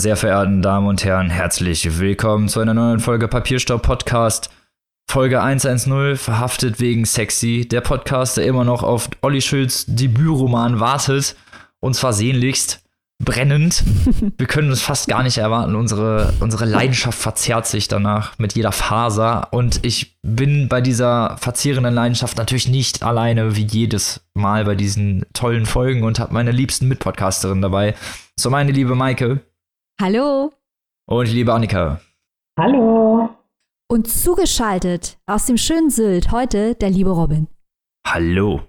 [0.00, 4.48] Meine sehr verehrten Damen und Herren, herzlich willkommen zu einer neuen Folge Papierstaub Podcast.
[5.10, 7.68] Folge 110, verhaftet wegen sexy.
[7.70, 11.36] Der Podcast, der immer noch auf Olli Schulz Debütroman wartet.
[11.80, 12.82] Und zwar sehnlichst,
[13.22, 13.84] brennend.
[14.38, 15.74] Wir können es fast gar nicht erwarten.
[15.74, 19.48] Unsere, unsere Leidenschaft verzerrt sich danach mit jeder Faser.
[19.50, 25.26] Und ich bin bei dieser verzehrenden Leidenschaft natürlich nicht alleine wie jedes Mal bei diesen
[25.34, 27.94] tollen Folgen und habe meine liebsten Mitpodcasterinnen dabei.
[28.38, 29.40] So, meine liebe Maike.
[30.00, 30.50] Hallo.
[31.06, 32.00] Und liebe Annika.
[32.58, 33.36] Hallo.
[33.86, 37.48] Und zugeschaltet aus dem schönen Sylt heute der liebe Robin.
[38.06, 38.62] Hallo.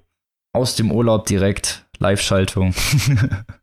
[0.51, 1.87] Aus dem Urlaub direkt.
[1.99, 2.75] Live-Schaltung.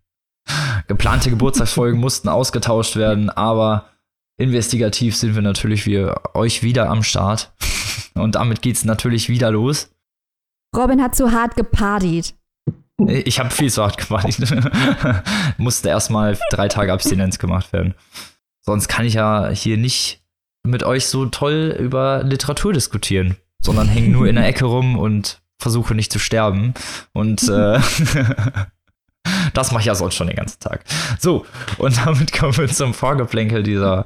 [0.88, 3.90] Geplante Geburtstagsfolgen mussten ausgetauscht werden, aber
[4.38, 7.52] investigativ sind wir natürlich für euch wieder am Start.
[8.14, 9.94] Und damit geht's natürlich wieder los.
[10.74, 12.34] Robin hat zu hart gepartied.
[13.06, 14.52] Ich habe viel zu hart gepartied.
[15.56, 17.94] Musste erstmal drei Tage Abstinenz gemacht werden.
[18.60, 20.20] Sonst kann ich ja hier nicht
[20.64, 25.40] mit euch so toll über Literatur diskutieren, sondern hänge nur in der Ecke rum und
[25.58, 26.74] versuche nicht zu sterben.
[27.12, 27.78] Und äh,
[29.54, 30.84] das mache ich ja sonst schon den ganzen Tag.
[31.18, 31.46] So,
[31.78, 34.04] und damit kommen wir zum Vorgeplänkel dieser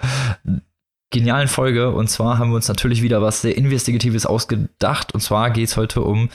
[1.11, 1.91] genialen Folge.
[1.91, 5.15] Und zwar haben wir uns natürlich wieder was sehr Investigatives ausgedacht.
[5.15, 6.29] Und zwar geht es heute um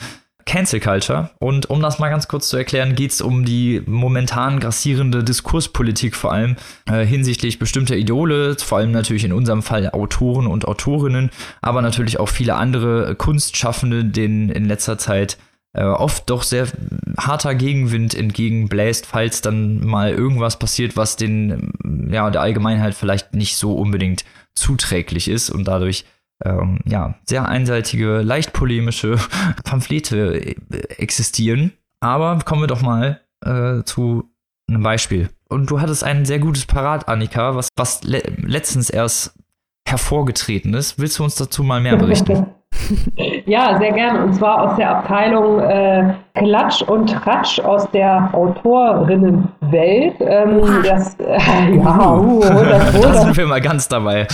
[0.48, 1.30] Cancel Culture.
[1.38, 6.16] Und um das mal ganz kurz zu erklären, geht es um die momentan grassierende Diskurspolitik,
[6.16, 6.56] vor allem
[6.90, 12.18] äh, hinsichtlich bestimmter Idole, vor allem natürlich in unserem Fall Autoren und Autorinnen, aber natürlich
[12.18, 15.36] auch viele andere Kunstschaffende, denen in letzter Zeit
[15.74, 16.66] äh, oft doch sehr
[17.18, 23.56] harter Gegenwind entgegenbläst, falls dann mal irgendwas passiert, was den, ja, der Allgemeinheit vielleicht nicht
[23.56, 24.24] so unbedingt
[24.54, 26.06] zuträglich ist und dadurch
[26.44, 29.16] ähm, ja, sehr einseitige, leicht polemische
[29.64, 30.54] Pamphlete äh,
[30.98, 31.72] existieren.
[32.00, 34.30] Aber kommen wir doch mal äh, zu
[34.68, 35.30] einem Beispiel.
[35.48, 39.34] Und du hattest ein sehr gutes Parat, Annika, was, was le letztens erst
[39.88, 40.98] hervorgetreten ist.
[40.98, 42.46] Willst du uns dazu mal mehr berichten?
[43.46, 44.24] Ja, sehr gerne.
[44.24, 50.16] Und zwar aus der Abteilung äh, Klatsch und Tratsch aus der Autorinnenwelt.
[50.20, 54.26] Ähm, das, äh, ja, uh, das, das sind wir mal ganz dabei.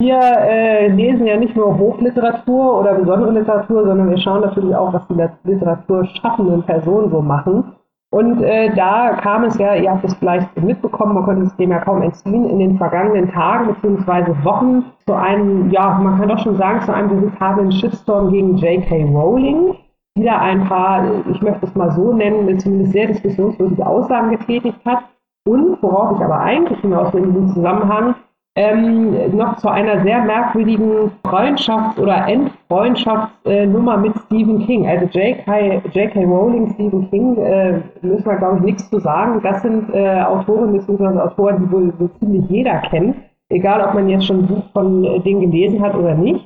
[0.00, 4.92] Wir äh, lesen ja nicht nur Hochliteratur oder besondere Literatur, sondern wir schauen natürlich auch,
[4.92, 7.72] was die literaturschaffenden Personen so machen.
[8.10, 11.72] Und äh, da kam es ja, ihr habt es vielleicht mitbekommen, man konnte es dem
[11.72, 14.32] ja kaum entziehen, in den vergangenen Tagen bzw.
[14.44, 19.02] Wochen zu einem, ja, man kann doch schon sagen, zu einem veritablen Shitstorm gegen J.K.
[19.12, 19.74] Rowling,
[20.16, 24.78] die da ein paar, ich möchte es mal so nennen, zumindest sehr diskussionswürdige Aussagen getätigt
[24.86, 25.00] hat.
[25.44, 28.14] Und worauf ich aber eigentlich hinaus will in diesem Zusammenhang,
[28.58, 34.88] ähm, noch zu einer sehr merkwürdigen Freundschafts- oder Endfreundschaftsnummer äh, mit Stephen King.
[34.88, 36.24] Also J.K.
[36.24, 39.40] Rowling, Stephen King, äh, müssen wir, glaube ich, nichts zu sagen.
[39.44, 41.20] Das sind äh, Autoren bzw.
[41.20, 43.16] Autoren, die wohl so ziemlich jeder kennt,
[43.48, 46.44] egal ob man jetzt schon ein Buch von äh, denen gelesen hat oder nicht.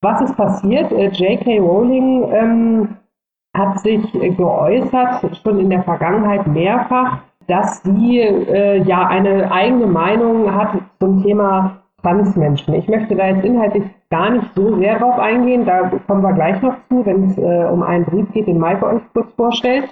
[0.00, 0.90] Was ist passiert?
[0.92, 1.58] Äh, J.K.
[1.58, 2.88] Rowling ähm,
[3.54, 10.54] hat sich geäußert, schon in der Vergangenheit mehrfach, dass sie äh, ja eine eigene Meinung
[10.54, 12.74] hat zum Thema Transmenschen.
[12.74, 16.60] Ich möchte da jetzt inhaltlich gar nicht so sehr drauf eingehen, da kommen wir gleich
[16.62, 19.84] noch zu, wenn es äh, um einen Brief geht, den Maike euch kurz vorstellt,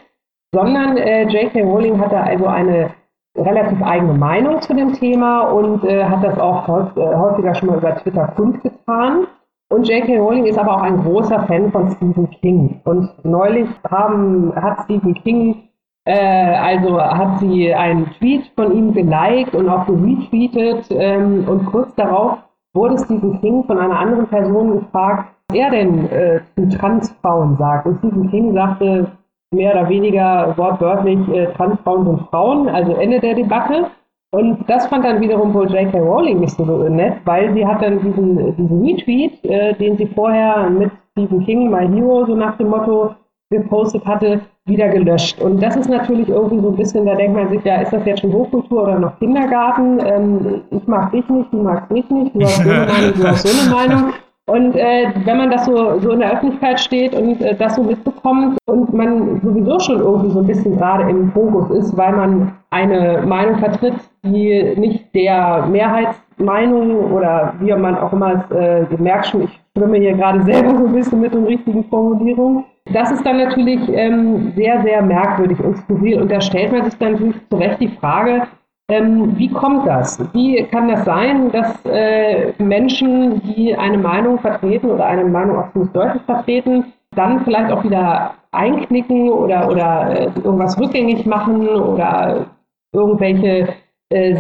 [0.54, 1.62] sondern äh, J.K.
[1.62, 2.90] Rowling hatte also eine
[3.36, 7.78] relativ eigene Meinung zu dem Thema und äh, hat das auch äh, häufiger schon mal
[7.78, 9.26] über Twitter kundgetan.
[9.70, 10.18] Und J.K.
[10.18, 12.80] Rowling ist aber auch ein großer Fan von Stephen King.
[12.84, 15.67] Und neulich haben, hat Stephen King
[16.12, 22.38] also hat sie einen Tweet von ihm geliked und auch retweetet ähm, und kurz darauf
[22.74, 27.86] wurde Stephen King von einer anderen Person gefragt, was er denn äh, zu Transfrauen sagt.
[27.86, 29.10] Und Stephen King sagte
[29.50, 33.86] mehr oder weniger wortwörtlich, äh, Transfrauen sind Frauen, also Ende der Debatte.
[34.30, 35.98] Und das fand dann wiederum wohl J.K.
[35.98, 40.68] Rowling nicht so nett, weil sie hat dann diesen, diesen Retweet, äh, den sie vorher
[40.68, 43.14] mit Stephen King, My Hero, so nach dem Motto,
[43.50, 45.40] gepostet hatte, wieder gelöscht.
[45.40, 48.04] Und das ist natürlich irgendwie so ein bisschen, da denkt man sich, ja, ist das
[48.04, 49.98] jetzt schon Hochkultur oder noch Kindergarten?
[50.04, 53.26] Ähm, ich mag dich nicht, du magst mich nicht, du hast so eine Meinung, du
[53.26, 54.12] hast so eine Meinung.
[54.48, 57.82] Und äh, wenn man das so, so in der Öffentlichkeit steht und äh, das so
[57.82, 62.52] mitbekommt und man sowieso schon irgendwie so ein bisschen gerade im Fokus ist, weil man
[62.70, 69.26] eine Meinung vertritt, die nicht der Mehrheitsmeinung oder wie man auch immer es, äh, merkt
[69.26, 73.24] schon, ich schwimme hier gerade selber so ein bisschen mit den richtigen Formulierungen, das ist
[73.24, 76.20] dann natürlich ähm, sehr, sehr merkwürdig und skurril.
[76.20, 78.42] Und da stellt man sich dann natürlich zu Recht die Frage,
[78.90, 80.18] ähm, wie kommt das?
[80.32, 85.72] Wie kann das sein, dass äh, Menschen, die eine Meinung vertreten oder eine Meinung auch
[85.72, 92.46] ziemlich deutlich vertreten, dann vielleicht auch wieder einknicken oder, oder äh, irgendwas rückgängig machen oder
[92.92, 93.68] irgendwelche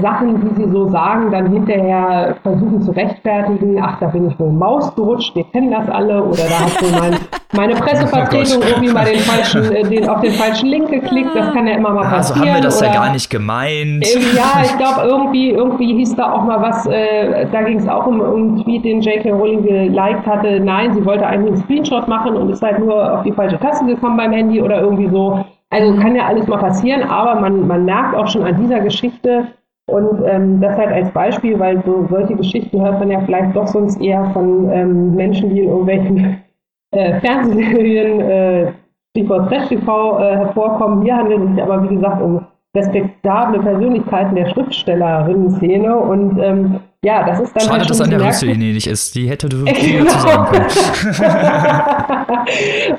[0.00, 4.50] Sachen, die sie so sagen, dann hinterher versuchen zu rechtfertigen, ach, da bin ich wohl
[4.50, 7.18] Maus gerutscht, wir kennen das alle, oder da hat wohl mein,
[7.52, 11.52] meine Pressevertretung oh irgendwie mal den falschen, äh, den, auf den falschen Link geklickt, das
[11.52, 12.16] kann ja immer mal passieren.
[12.16, 14.06] Also haben wir das oder, ja gar nicht gemeint.
[14.06, 17.88] Äh, ja, ich glaube, irgendwie, irgendwie hieß da auch mal was, äh, da ging es
[17.88, 19.32] auch um, um einen Tweet, den J.K.
[19.32, 23.22] Rowling geliked hatte, nein, sie wollte eigentlich einen Screenshot machen und ist halt nur auf
[23.22, 25.44] die falsche Taste gekommen beim Handy oder irgendwie so.
[25.68, 29.48] Also kann ja alles mal passieren, aber man, man merkt auch schon an dieser Geschichte,
[29.88, 33.66] und ähm, das halt als Beispiel, weil so solche Geschichten hört man ja vielleicht doch
[33.66, 36.42] sonst eher von ähm, Menschen, die in irgendwelchen
[36.90, 38.72] äh, Fernsehserien, äh,
[39.10, 41.02] Stichwort Trash-TV, äh, hervorkommen.
[41.02, 42.44] Hier handelt es sich aber, wie gesagt, um
[42.76, 48.20] respektable Persönlichkeiten der Schriftstellerinnen-Szene und ähm, ja, das ist dann Schade, halt dass an der
[48.20, 49.14] Rüsselinie nicht ist.
[49.14, 50.10] Die hätte du viel genau.
[50.10, 50.66] zusammen können.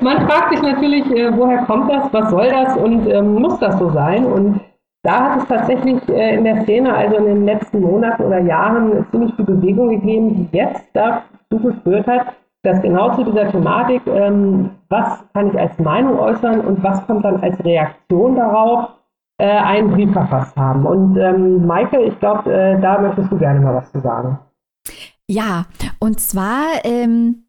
[0.00, 3.78] Man fragt sich natürlich, äh, woher kommt das, was soll das und ähm, muss das
[3.78, 4.24] so sein?
[4.24, 4.60] Und
[5.02, 9.06] da hat es tatsächlich äh, in der Szene, also in den letzten Monaten oder Jahren,
[9.10, 14.70] ziemlich viel Bewegung gegeben, die jetzt dazu geführt hat, dass genau zu dieser Thematik, ähm,
[14.90, 18.90] was kann ich als Meinung äußern und was kommt dann als Reaktion darauf,
[19.38, 20.84] äh, einen Brief verfasst haben.
[20.84, 24.38] Und ähm, Maike, ich glaube, äh, da möchtest du gerne mal was zu sagen.
[25.26, 25.64] Ja,
[26.00, 27.44] und zwar ähm,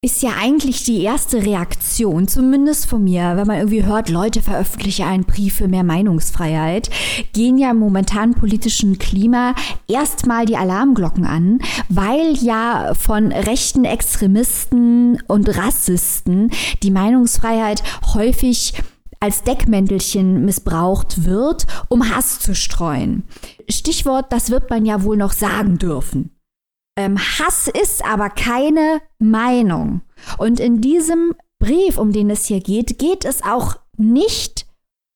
[0.00, 5.04] ist ja eigentlich die erste Reaktion, zumindest von mir, wenn man irgendwie hört, Leute veröffentlichen
[5.04, 6.88] einen Brief für mehr Meinungsfreiheit,
[7.32, 9.56] gehen ja im momentanen politischen Klima
[9.88, 11.58] erstmal die Alarmglocken an,
[11.88, 16.52] weil ja von rechten Extremisten und Rassisten
[16.84, 17.82] die Meinungsfreiheit
[18.14, 18.74] häufig
[19.18, 23.24] als Deckmäntelchen missbraucht wird, um Hass zu streuen.
[23.68, 26.37] Stichwort, das wird man ja wohl noch sagen dürfen.
[26.98, 30.00] Ähm, Hass ist aber keine Meinung.
[30.36, 34.66] Und in diesem Brief, um den es hier geht, geht es auch nicht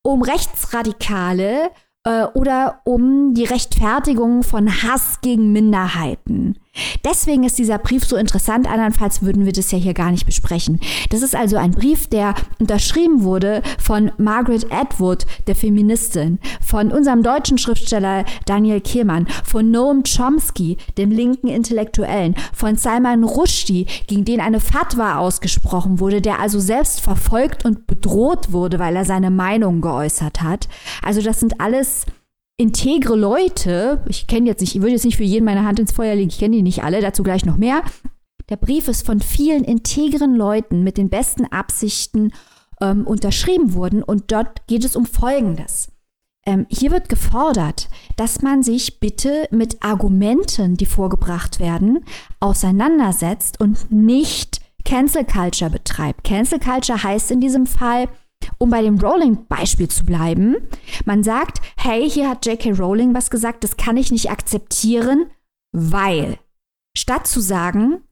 [0.04, 1.72] um Rechtsradikale
[2.04, 6.56] äh, oder um die Rechtfertigung von Hass gegen Minderheiten.
[7.04, 10.80] Deswegen ist dieser Brief so interessant, andernfalls würden wir das ja hier gar nicht besprechen.
[11.10, 17.22] Das ist also ein Brief, der unterschrieben wurde von Margaret Atwood, der Feministin, von unserem
[17.22, 24.40] deutschen Schriftsteller Daniel Kehlmann, von Noam Chomsky, dem linken Intellektuellen, von Salman Rushdie, gegen den
[24.40, 29.80] eine Fatwa ausgesprochen wurde, der also selbst verfolgt und bedroht wurde, weil er seine Meinung
[29.80, 30.68] geäußert hat.
[31.02, 32.06] Also das sind alles
[32.56, 35.92] integre Leute, ich kenne jetzt nicht, ich würde jetzt nicht für jeden meine Hand ins
[35.92, 37.82] Feuer legen, ich kenne die nicht alle, dazu gleich noch mehr.
[38.48, 42.32] Der Brief ist von vielen integren Leuten mit den besten Absichten
[42.80, 45.88] ähm, unterschrieben worden und dort geht es um Folgendes.
[46.44, 52.04] Ähm, hier wird gefordert, dass man sich bitte mit Argumenten, die vorgebracht werden,
[52.40, 56.24] auseinandersetzt und nicht Cancel Culture betreibt.
[56.24, 58.08] Cancel Culture heißt in diesem Fall,
[58.58, 60.56] um bei dem Rowling-Beispiel zu bleiben,
[61.04, 62.72] man sagt, hey, hier hat J.K.
[62.72, 65.30] Rowling was gesagt, das kann ich nicht akzeptieren,
[65.72, 66.38] weil.
[66.96, 68.02] Statt zu sagen,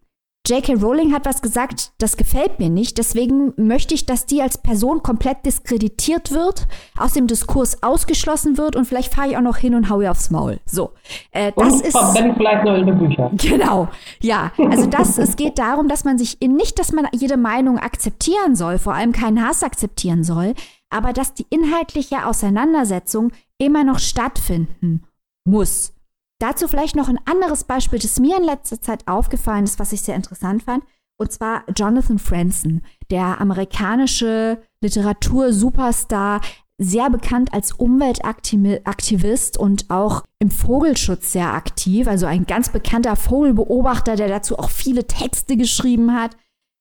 [0.48, 0.74] J.K.
[0.74, 5.02] Rowling hat was gesagt, das gefällt mir nicht, deswegen möchte ich, dass die als Person
[5.02, 6.66] komplett diskreditiert wird,
[6.96, 10.10] aus dem Diskurs ausgeschlossen wird und vielleicht fahre ich auch noch hin und haue ihr
[10.10, 10.58] aufs Maul.
[10.64, 10.92] So.
[11.30, 11.98] Äh, das und ist
[12.36, 13.30] vielleicht noch in die Bücher.
[13.36, 13.88] Genau.
[14.20, 17.78] Ja, also das, es geht darum, dass man sich in, nicht, dass man jede Meinung
[17.78, 20.54] akzeptieren soll, vor allem keinen Hass akzeptieren soll,
[20.88, 25.04] aber dass die inhaltliche Auseinandersetzung immer noch stattfinden
[25.44, 25.92] muss.
[26.40, 30.00] Dazu vielleicht noch ein anderes Beispiel, das mir in letzter Zeit aufgefallen ist, was ich
[30.00, 30.82] sehr interessant fand.
[31.18, 36.40] Und zwar Jonathan Franzen, der amerikanische Literatur-Superstar,
[36.78, 42.08] sehr bekannt als Umweltaktivist und auch im Vogelschutz sehr aktiv.
[42.08, 46.38] Also ein ganz bekannter Vogelbeobachter, der dazu auch viele Texte geschrieben hat.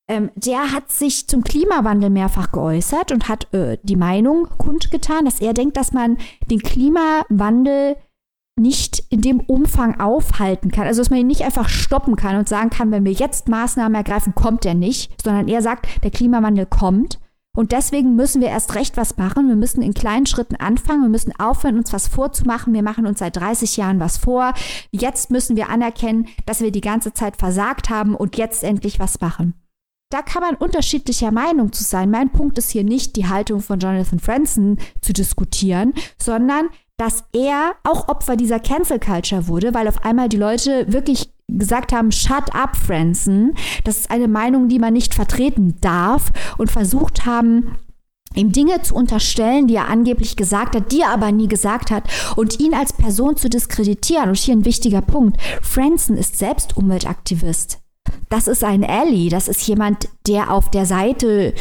[0.08, 5.42] Ähm, der hat sich zum Klimawandel mehrfach geäußert und hat äh, die Meinung kundgetan, dass
[5.42, 6.18] er denkt, dass man
[6.50, 7.98] den Klimawandel
[8.60, 10.88] nicht in dem Umfang aufhalten kann.
[10.88, 13.96] Also dass man ihn nicht einfach stoppen kann und sagen kann, wenn wir jetzt Maßnahmen
[13.96, 17.20] ergreifen, kommt er nicht, sondern er sagt, der Klimawandel kommt.
[17.56, 19.48] Und deswegen müssen wir erst recht was machen.
[19.48, 21.02] Wir müssen in kleinen Schritten anfangen.
[21.02, 22.74] Wir müssen aufhören, uns was vorzumachen.
[22.74, 24.54] Wir machen uns seit 30 Jahren was vor.
[24.92, 29.20] Jetzt müssen wir anerkennen, dass wir die ganze Zeit versagt haben und jetzt endlich was
[29.20, 29.56] machen.
[30.12, 32.10] Da kann man unterschiedlicher Meinung zu sein.
[32.10, 37.76] Mein Punkt ist hier nicht, die Haltung von Jonathan Franzen zu diskutieren, sondern dass er
[37.84, 42.54] auch Opfer dieser Cancel Culture wurde, weil auf einmal die Leute wirklich gesagt haben, shut
[42.54, 43.56] up, Franzen.
[43.86, 47.78] Das ist eine Meinung, die man nicht vertreten darf und versucht haben,
[48.36, 52.04] ihm Dinge zu unterstellen, die er angeblich gesagt hat, die er aber nie gesagt hat
[52.36, 54.30] und ihn als Person zu diskreditieren.
[54.30, 55.42] Und hier ein wichtiger Punkt.
[55.62, 57.80] Franzen ist selbst Umweltaktivist.
[58.28, 61.54] Das ist ein Ally, das ist jemand, der auf der Seite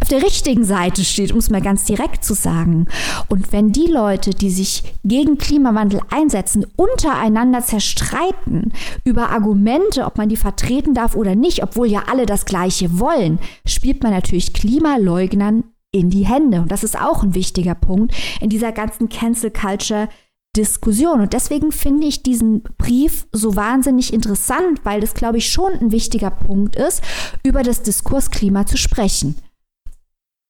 [0.00, 2.86] auf der richtigen Seite steht, um es mal ganz direkt zu sagen.
[3.28, 8.72] Und wenn die Leute, die sich gegen Klimawandel einsetzen, untereinander zerstreiten
[9.04, 13.38] über Argumente, ob man die vertreten darf oder nicht, obwohl ja alle das Gleiche wollen,
[13.64, 16.62] spielt man natürlich Klimaleugnern in die Hände.
[16.62, 20.08] Und das ist auch ein wichtiger Punkt in dieser ganzen Cancel Culture
[20.56, 21.20] Diskussion.
[21.20, 25.92] Und deswegen finde ich diesen Brief so wahnsinnig interessant, weil das, glaube ich, schon ein
[25.92, 27.02] wichtiger Punkt ist,
[27.42, 29.36] über das Diskursklima zu sprechen.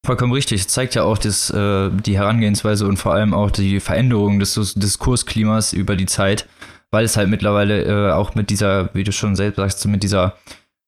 [0.05, 0.61] Vollkommen richtig.
[0.61, 4.73] Es zeigt ja auch das, äh, die Herangehensweise und vor allem auch die Veränderung des
[4.75, 6.47] Diskursklimas über die Zeit,
[6.91, 10.35] weil es halt mittlerweile äh, auch mit dieser, wie du schon selbst sagst, mit dieser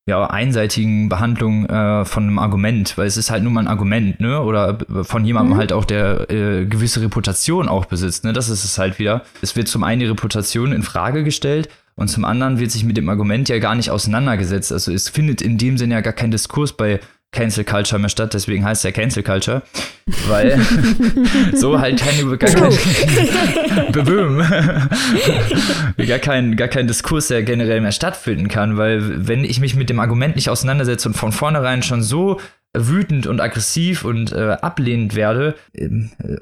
[0.07, 4.19] ja, einseitigen Behandlung äh, von einem Argument, weil es ist halt nur mal ein Argument,
[4.19, 4.41] ne?
[4.41, 5.59] Oder von jemandem mhm.
[5.59, 8.33] halt auch, der äh, gewisse Reputation auch besitzt, ne?
[8.33, 9.23] Das ist es halt wieder.
[9.41, 12.97] Es wird zum einen die Reputation in Frage gestellt und zum anderen wird sich mit
[12.97, 14.71] dem Argument ja gar nicht auseinandergesetzt.
[14.71, 16.99] Also es findet in dem Sinne ja gar kein Diskurs bei
[17.35, 19.61] Cancel Culture mehr statt, deswegen heißt es ja Cancel Culture,
[20.27, 20.59] weil
[21.53, 22.71] so halt keine, gar kein,
[26.07, 29.89] gar kein, gar kein Diskurs, der generell mehr stattfinden kann, weil wenn ich mich mit
[29.89, 32.39] dem Argument nicht auseinandersetze und von vornherein schon so
[32.73, 36.37] wütend und aggressiv und äh, ablehnend werde, ähm, äh,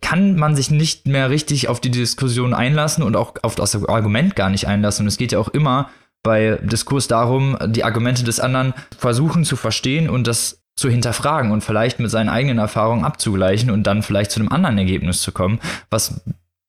[0.00, 4.34] kann man sich nicht mehr richtig auf die Diskussion einlassen und auch auf das Argument
[4.34, 5.04] gar nicht einlassen.
[5.04, 5.90] Und es geht ja auch immer
[6.24, 11.62] bei Diskurs darum, die Argumente des anderen versuchen zu verstehen und das zu hinterfragen und
[11.62, 15.60] vielleicht mit seinen eigenen Erfahrungen abzugleichen und dann vielleicht zu einem anderen Ergebnis zu kommen,
[15.90, 16.22] was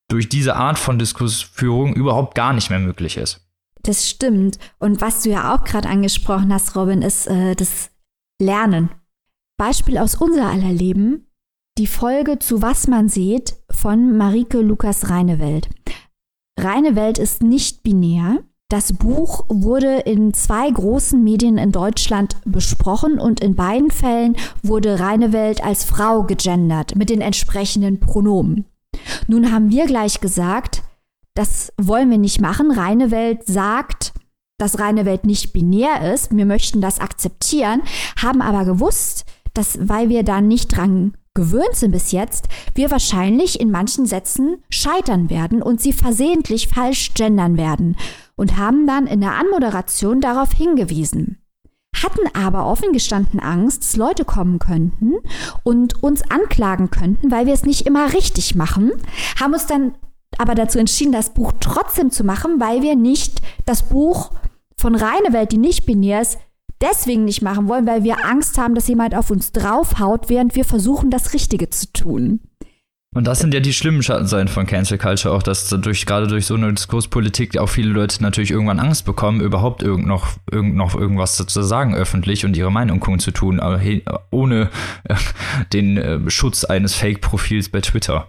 [0.07, 3.41] durch diese Art von Diskursführung überhaupt gar nicht mehr möglich ist.
[3.81, 4.59] Das stimmt.
[4.77, 7.91] Und was du ja auch gerade angesprochen hast, Robin, ist äh, das
[8.39, 8.89] Lernen.
[9.57, 11.27] Beispiel aus unser aller Leben,
[11.77, 15.69] die Folge zu Was man sieht von Marike Lukas Reinewelt.
[16.59, 23.39] Reinewelt ist nicht binär, das Buch wurde in zwei großen Medien in Deutschland besprochen und
[23.39, 28.65] in beiden Fällen wurde Reine Welt als Frau gegendert mit den entsprechenden Pronomen.
[29.27, 30.81] Nun haben wir gleich gesagt,
[31.35, 32.71] das wollen wir nicht machen.
[32.71, 34.13] Reine Welt sagt,
[34.57, 36.35] dass reine Welt nicht binär ist.
[36.35, 37.81] Wir möchten das akzeptieren,
[38.19, 43.59] haben aber gewusst, dass, weil wir da nicht dran gewöhnt sind bis jetzt, wir wahrscheinlich
[43.59, 47.97] in manchen Sätzen scheitern werden und sie versehentlich falsch gendern werden
[48.35, 51.41] und haben dann in der Anmoderation darauf hingewiesen.
[51.95, 55.13] Hatten aber offen gestanden Angst, dass Leute kommen könnten
[55.63, 58.91] und uns anklagen könnten, weil wir es nicht immer richtig machen,
[59.39, 59.95] haben uns dann
[60.37, 64.31] aber dazu entschieden, das Buch trotzdem zu machen, weil wir nicht das Buch
[64.77, 66.37] von Reine Welt, die nicht binär ist,
[66.81, 70.65] deswegen nicht machen wollen, weil wir Angst haben, dass jemand auf uns draufhaut, während wir
[70.65, 72.41] versuchen, das Richtige zu tun.
[73.15, 76.45] Und das sind ja die schlimmen Schattenseiten von Cancel Culture auch, dass durch, gerade durch
[76.45, 80.95] so eine Diskurspolitik auch viele Leute natürlich irgendwann Angst bekommen, überhaupt irgend noch, irgend noch
[80.95, 83.61] irgendwas zu sagen öffentlich und ihre Meinung kundzutun,
[84.31, 84.69] ohne
[85.05, 85.15] äh,
[85.71, 88.27] den äh, Schutz eines Fake-Profils bei Twitter.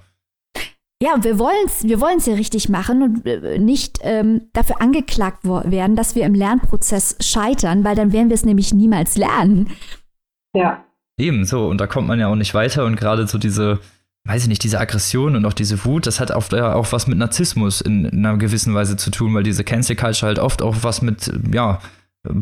[1.02, 4.81] Ja, und wir wollen es wir wollen's ja richtig machen und äh, nicht ähm, dafür
[4.81, 9.69] angeklagt werden, dass wir im Lernprozess scheitern, weil dann werden wir es nämlich niemals lernen.
[10.55, 10.85] Ja.
[11.19, 13.81] Ebenso, und da kommt man ja auch nicht weiter und gerade so diese
[14.26, 17.06] weiß ich nicht, diese Aggression und auch diese Wut, das hat oft ja auch was
[17.06, 20.62] mit Narzissmus in, in, einer gewissen Weise zu tun, weil diese Cancel Culture halt oft
[20.62, 21.80] auch was mit, ja,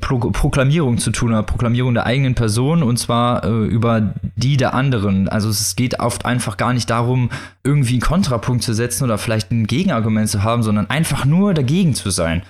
[0.01, 4.73] Pro Proklamierung zu tun hat, Proklamierung der eigenen Person und zwar äh, über die der
[4.73, 5.29] anderen.
[5.29, 7.29] Also es geht oft einfach gar nicht darum,
[7.65, 11.95] irgendwie einen Kontrapunkt zu setzen oder vielleicht ein Gegenargument zu haben, sondern einfach nur dagegen
[11.95, 12.43] zu sein.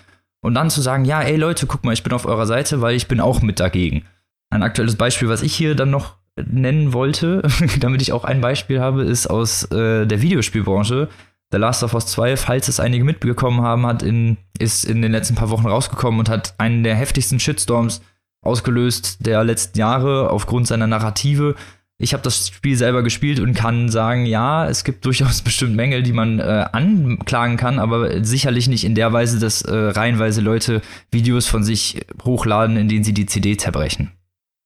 [0.43, 2.95] Und dann zu sagen, ja, ey Leute, guck mal, ich bin auf eurer Seite, weil
[2.95, 4.05] ich bin auch mit dagegen.
[4.51, 7.43] Ein aktuelles Beispiel, was ich hier dann noch nennen wollte,
[7.81, 11.09] damit ich auch ein Beispiel habe, ist aus äh, der Videospielbranche.
[11.53, 15.13] The Last of Us 2, falls es einige mitbekommen haben, hat in, ist in den
[15.13, 18.03] letzten paar Wochen rausgekommen und hat einen der heftigsten Shitstorms
[18.43, 21.55] ausgelöst der letzten Jahre aufgrund seiner Narrative.
[21.97, 26.03] Ich habe das Spiel selber gespielt und kann sagen, ja, es gibt durchaus bestimmt Mängel,
[26.03, 30.83] die man äh, anklagen kann, aber sicherlich nicht in der Weise, dass äh, reihenweise Leute
[31.13, 34.11] Videos von sich hochladen, in denen sie die CD zerbrechen.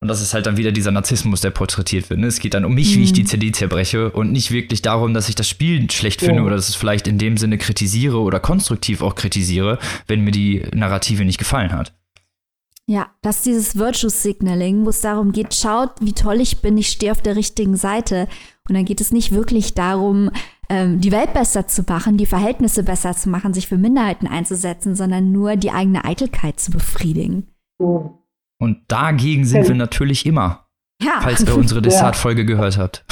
[0.00, 2.20] Und das ist halt dann wieder dieser Narzissmus, der porträtiert wird.
[2.20, 2.28] Ne?
[2.28, 3.00] Es geht dann um mich, mhm.
[3.00, 3.26] wie ich die mhm.
[3.26, 6.46] CD zerbreche und nicht wirklich darum, dass ich das Spiel schlecht finde oh.
[6.46, 10.62] oder dass es vielleicht in dem Sinne kritisiere oder konstruktiv auch kritisiere, wenn mir die
[10.72, 11.94] Narrative nicht gefallen hat.
[12.86, 16.78] Ja, das ist dieses Virtue Signaling, wo es darum geht, schaut, wie toll ich bin,
[16.78, 18.28] ich stehe auf der richtigen Seite.
[18.66, 20.30] Und dann geht es nicht wirklich darum,
[20.70, 24.94] ähm, die Welt besser zu machen, die Verhältnisse besser zu machen, sich für Minderheiten einzusetzen,
[24.94, 27.48] sondern nur die eigene Eitelkeit zu befriedigen.
[27.78, 28.17] Oh.
[28.60, 29.68] Und dagegen sind ja.
[29.68, 30.66] wir natürlich immer.
[31.00, 31.20] Ja.
[31.20, 32.46] Falls ihr unsere Dessertfolge ja.
[32.46, 33.04] gehört habt.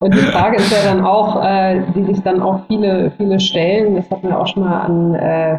[0.00, 3.96] Und die Frage ist ja dann auch, äh, die sich dann auch viele, viele stellen,
[3.96, 5.58] das hatten wir auch schon mal an, äh,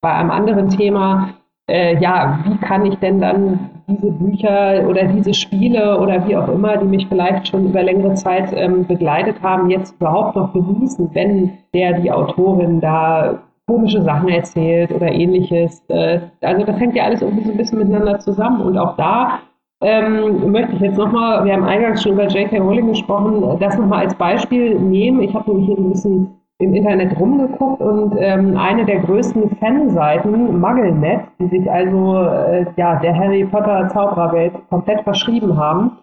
[0.00, 1.34] bei einem anderen Thema,
[1.68, 6.48] äh, ja, wie kann ich denn dann diese Bücher oder diese Spiele oder wie auch
[6.48, 11.10] immer, die mich vielleicht schon über längere Zeit ähm, begleitet haben, jetzt überhaupt noch genießen,
[11.14, 15.82] wenn der, die Autorin da komische Sachen erzählt oder ähnliches.
[15.88, 19.40] Äh, also das hängt ja alles irgendwie so ein bisschen miteinander zusammen und auch da
[19.82, 22.58] ähm, möchte ich jetzt nochmal, wir haben eingangs schon über J.K.
[22.58, 25.20] Rowling gesprochen, das nochmal als Beispiel nehmen.
[25.20, 30.58] Ich habe nämlich hier ein bisschen im Internet rumgeguckt und ähm, eine der größten Fanseiten,
[30.58, 35.98] MuggleNet, die sich also äh, ja, der Harry Potter Zaubererwelt komplett verschrieben haben,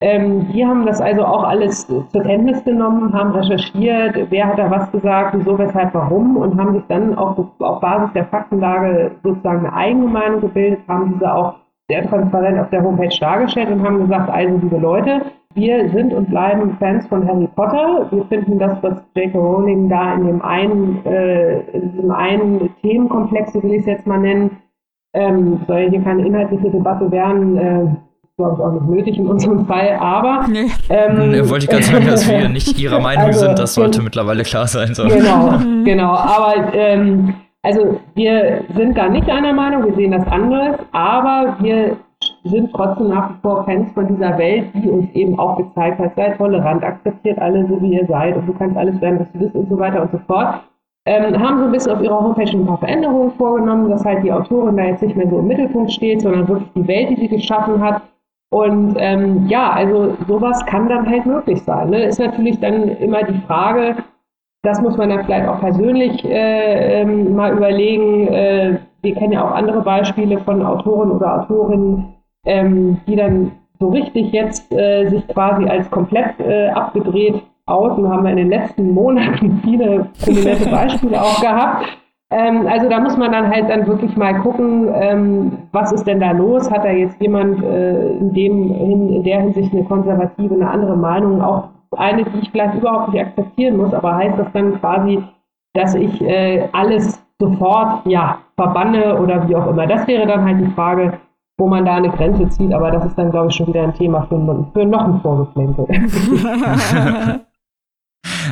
[0.00, 4.70] ähm, die haben das also auch alles zur Kenntnis genommen, haben recherchiert, wer hat da
[4.70, 9.66] was gesagt, wieso, weshalb, warum und haben sich dann auch auf Basis der Faktenlage sozusagen
[9.66, 11.54] eine eigene Meinung gebildet, haben diese auch
[11.88, 15.22] sehr transparent auf der Homepage dargestellt und haben gesagt, also liebe Leute,
[15.54, 18.06] wir sind und bleiben Fans von Harry Potter.
[18.10, 19.38] Wir finden das, was J.K.
[19.38, 24.06] Rowling da in dem einen, äh, in diesem einen Themenkomplex, so will ich es jetzt
[24.06, 24.50] mal nennen,
[25.14, 27.86] ähm, soll hier keine inhaltliche Debatte werden, äh,
[28.36, 30.70] glaube ich auch nicht nötig in unserem Fall, aber nee.
[30.90, 34.02] ähm, nee, wollte ich ganz sagen, dass wir nicht ihrer Meinung also, sind, das sollte
[34.02, 34.92] mittlerweile klar sein.
[34.94, 35.04] So.
[35.04, 40.76] Genau, genau, aber ähm, also wir sind da nicht einer Meinung, wir sehen das anders,
[40.92, 41.96] aber wir
[42.44, 46.14] sind trotzdem nach wie vor Fans von dieser Welt, die uns eben auch gezeigt hat,
[46.14, 49.38] seid tolerant, akzeptiert alle so, wie ihr seid und du kannst alles werden, was du
[49.38, 50.60] bist und so weiter und so fort.
[51.06, 54.32] Ähm, haben so ein bisschen auf ihrer Homepage ein paar Veränderungen vorgenommen, dass halt die
[54.32, 57.28] Autorin da jetzt nicht mehr so im Mittelpunkt steht, sondern wirklich die Welt, die sie
[57.28, 58.02] geschaffen hat.
[58.50, 61.90] Und ähm, ja, also sowas kann dann halt möglich sein.
[61.90, 62.04] Ne?
[62.04, 63.96] Ist natürlich dann immer die Frage,
[64.62, 68.28] das muss man dann vielleicht auch persönlich äh, ähm, mal überlegen.
[68.28, 73.88] Äh, wir kennen ja auch andere Beispiele von Autoren oder Autorinnen, ähm, die dann so
[73.88, 78.08] richtig jetzt äh, sich quasi als komplett äh, abgedreht outen.
[78.08, 81.86] Haben wir in den letzten Monaten viele prominente Beispiele auch gehabt.
[82.30, 86.18] Ähm, also da muss man dann halt dann wirklich mal gucken, ähm, was ist denn
[86.18, 86.68] da los?
[86.70, 90.96] Hat da jetzt jemand äh, in, dem, in, in der Hinsicht eine konservative, eine andere
[90.96, 91.40] Meinung?
[91.40, 95.22] Auch eine, die ich vielleicht überhaupt nicht akzeptieren muss, aber heißt das dann quasi,
[95.74, 99.86] dass ich äh, alles sofort ja verbanne oder wie auch immer?
[99.86, 101.12] Das wäre dann halt die Frage,
[101.58, 103.94] wo man da eine Grenze zieht, aber das ist dann, glaube ich, schon wieder ein
[103.94, 105.86] Thema für, für noch ein Vorgeplänkel.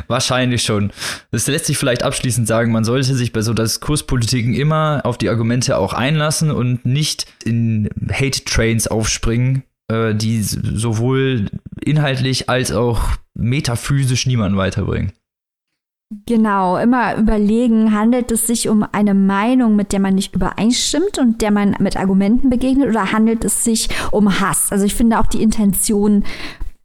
[0.07, 0.93] Wahrscheinlich schon.
[1.31, 5.29] Das lässt sich vielleicht abschließend sagen, man sollte sich bei so Diskurspolitiken immer auf die
[5.29, 11.47] Argumente auch einlassen und nicht in Hate-Trains aufspringen, äh, die sowohl
[11.85, 15.13] inhaltlich als auch metaphysisch niemanden weiterbringen.
[16.27, 21.43] Genau, immer überlegen, handelt es sich um eine Meinung, mit der man nicht übereinstimmt und
[21.43, 24.71] der man mit Argumenten begegnet oder handelt es sich um Hass?
[24.71, 26.25] Also ich finde auch die Intention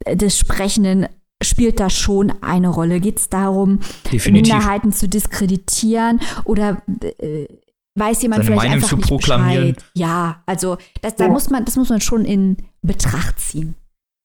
[0.06, 1.06] des Sprechenden
[1.42, 3.00] spielt da schon eine Rolle.
[3.00, 4.52] Geht es darum, Definitiv.
[4.52, 6.82] Minderheiten zu diskreditieren oder
[7.18, 7.46] äh,
[7.94, 9.74] weiß jemand Seine vielleicht Meinung einfach zu nicht proklamieren?
[9.74, 9.90] Bescheid?
[9.94, 13.74] Ja, also das, da muss man, das muss man schon in Betracht ziehen.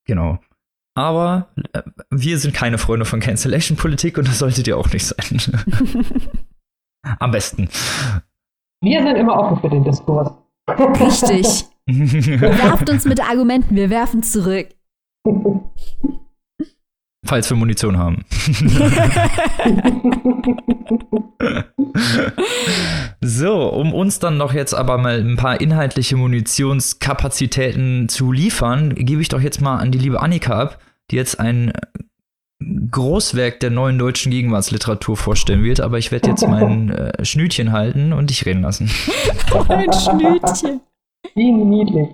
[0.06, 0.39] Genau.
[0.95, 5.41] Aber äh, wir sind keine Freunde von Cancellation-Politik und das solltet ihr auch nicht sein.
[7.19, 7.69] Am besten.
[8.82, 10.32] Wir sind immer offen für den Diskurs.
[10.67, 11.65] Richtig.
[12.41, 14.69] Werft uns mit Argumenten, wir werfen zurück.
[17.25, 18.23] Falls wir Munition haben.
[23.21, 29.21] so, um uns dann noch jetzt aber mal ein paar inhaltliche Munitionskapazitäten zu liefern, gebe
[29.21, 30.79] ich doch jetzt mal an die liebe Annika ab,
[31.11, 31.73] die jetzt ein
[32.91, 38.13] Großwerk der neuen deutschen Gegenwartsliteratur vorstellen wird, aber ich werde jetzt mein äh, Schnütchen halten
[38.13, 38.89] und dich reden lassen.
[39.67, 40.81] ein Schnütchen.
[41.33, 42.09] Wie niedlich.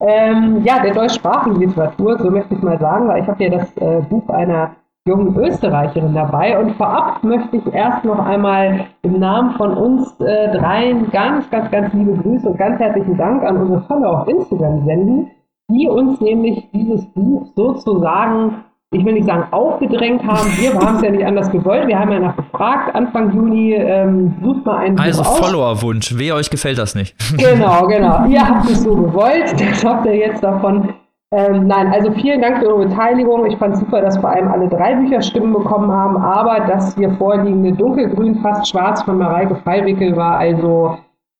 [0.00, 3.76] Ähm, ja, der deutschsprachigen Literatur, so möchte ich mal sagen, weil ich habe hier das
[3.78, 4.76] äh, Buch einer
[5.08, 6.58] jungen Österreicherin dabei.
[6.58, 11.70] Und vorab möchte ich erst noch einmal im Namen von uns äh, dreien ganz, ganz,
[11.70, 15.30] ganz liebe Grüße und ganz herzlichen Dank an unsere Follower auf Instagram senden,
[15.70, 20.50] die uns nämlich dieses Buch sozusagen ich will nicht sagen aufgedrängt haben.
[20.56, 21.86] Wir haben es ja nicht anders gewollt.
[21.88, 26.48] Wir haben ja nach gefragt, Anfang Juni, ähm, sucht mal einen Also Followerwunsch, wehe euch
[26.48, 27.14] gefällt das nicht.
[27.36, 28.24] Genau, genau.
[28.26, 30.94] ihr habt es so gewollt, das habt ihr jetzt davon.
[31.30, 33.44] Ähm, nein, also vielen Dank für eure Beteiligung.
[33.46, 37.10] Ich fand super, dass vor allem alle drei Bücher Stimmen bekommen haben, aber das hier
[37.12, 40.96] vorliegende Dunkelgrün, fast schwarz von Mareike Fallwickel war also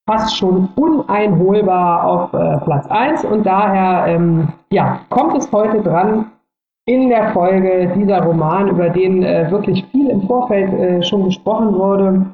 [0.07, 6.27] fast schon uneinholbar auf äh, Platz 1 und daher ähm, ja, kommt es heute dran,
[6.89, 11.75] in der Folge dieser Roman, über den äh, wirklich viel im Vorfeld äh, schon gesprochen
[11.75, 12.25] wurde.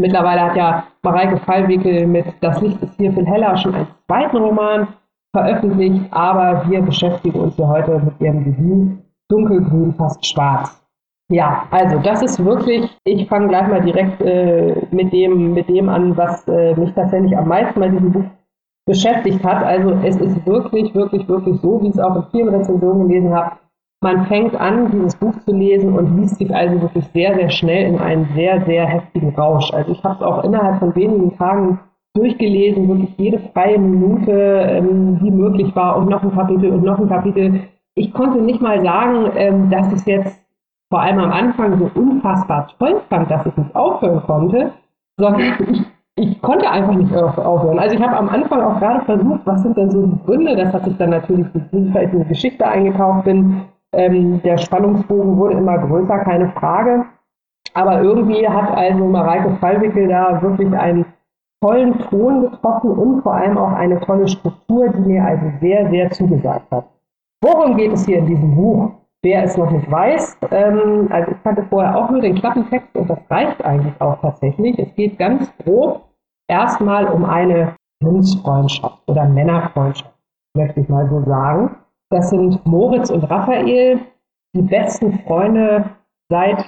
[0.00, 4.38] Mittlerweile hat ja Mareike Fallwickel mit Das Licht ist hier viel heller schon einen zweiten
[4.38, 4.88] Roman
[5.36, 8.98] veröffentlicht, aber wir beschäftigen uns hier heute mit ihrem Debüt
[9.30, 10.82] Dunkelgrün, fast schwarz.
[11.30, 15.90] Ja, also das ist wirklich, ich fange gleich mal direkt äh, mit, dem, mit dem
[15.90, 18.24] an, was äh, mich tatsächlich am meisten bei diesem Buch
[18.86, 19.62] beschäftigt hat.
[19.62, 23.34] Also es ist wirklich, wirklich, wirklich so, wie ich es auch in vielen Rezensionen gelesen
[23.34, 23.50] habe.
[24.00, 27.88] Man fängt an, dieses Buch zu lesen und liest sich also wirklich sehr, sehr schnell
[27.88, 29.72] in einen sehr, sehr heftigen Rausch.
[29.72, 31.80] Also ich habe es auch innerhalb von wenigen Tagen
[32.14, 36.98] durchgelesen, wirklich jede freie Minute, ähm, die möglich war und noch ein Kapitel und noch
[36.98, 37.60] ein Kapitel.
[37.96, 40.44] Ich konnte nicht mal sagen, ähm, dass ich es jetzt
[40.90, 44.72] vor allem am Anfang so unfassbar toll fand, dass ich nicht aufhören konnte,
[45.18, 45.82] sondern ich,
[46.14, 47.80] ich konnte einfach nicht aufhören.
[47.80, 50.72] Also ich habe am Anfang auch gerade versucht, was sind denn so die Gründe, das
[50.72, 55.58] hat sich dann natürlich, wie ich in die Geschichte eingetaucht bin, ähm, der Spannungsbogen wurde
[55.58, 57.04] immer größer, keine Frage.
[57.74, 61.04] Aber irgendwie hat also Mareike Fallwickel da wirklich einen
[61.62, 66.10] tollen Ton getroffen und vor allem auch eine tolle Struktur, die mir also sehr, sehr
[66.10, 66.86] zugesagt hat.
[67.42, 68.90] Worum geht es hier in diesem Buch?
[69.22, 73.10] Wer es noch nicht weiß, ähm, also ich kannte vorher auch nur den Klappentext und
[73.10, 74.78] das reicht eigentlich auch tatsächlich.
[74.78, 76.04] Es geht ganz grob
[76.48, 80.14] erstmal um eine Jungsfreundschaft oder Männerfreundschaft,
[80.56, 81.76] möchte ich mal so sagen.
[82.10, 84.00] Das sind Moritz und Raphael,
[84.54, 85.84] die besten Freunde
[86.30, 86.64] seit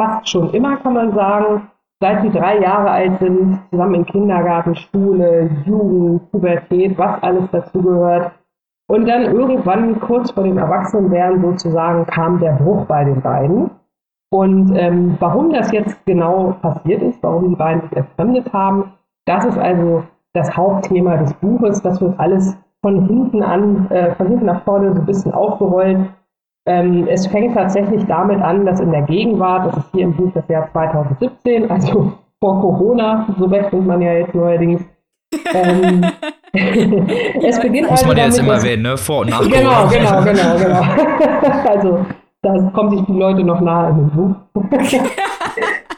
[0.00, 1.68] fast schon immer, kann man sagen
[2.02, 8.32] seit sie drei Jahre alt sind, zusammen im Kindergarten, Schule, Jugend, Pubertät, was alles dazugehört.
[8.88, 13.70] Und dann irgendwann kurz vor dem Erwachsenenwerden sozusagen kam der Bruch bei den beiden.
[14.32, 18.92] Und ähm, warum das jetzt genau passiert ist, warum die beiden sich entfremdet haben,
[19.24, 20.02] das ist also
[20.32, 21.80] das Hauptthema des Buches.
[21.82, 25.98] Das wird alles von hinten an, äh, von hinten nach vorne so ein bisschen aufgerollt.
[26.66, 30.30] Ähm, es fängt tatsächlich damit an, dass in der Gegenwart, das ist hier im Buch
[30.34, 34.82] das Jahr 2017, also vor Corona, so rechnet man ja jetzt neuerdings,
[35.54, 36.04] ähm,
[37.42, 38.96] es beginnt Muss also man ja jetzt damit, immer erwähnen, ne?
[38.96, 40.82] Vor und nach Genau, genau, genau, genau.
[41.68, 42.06] also,
[42.42, 44.34] da kommen sich die Leute noch nahe in dem Buch.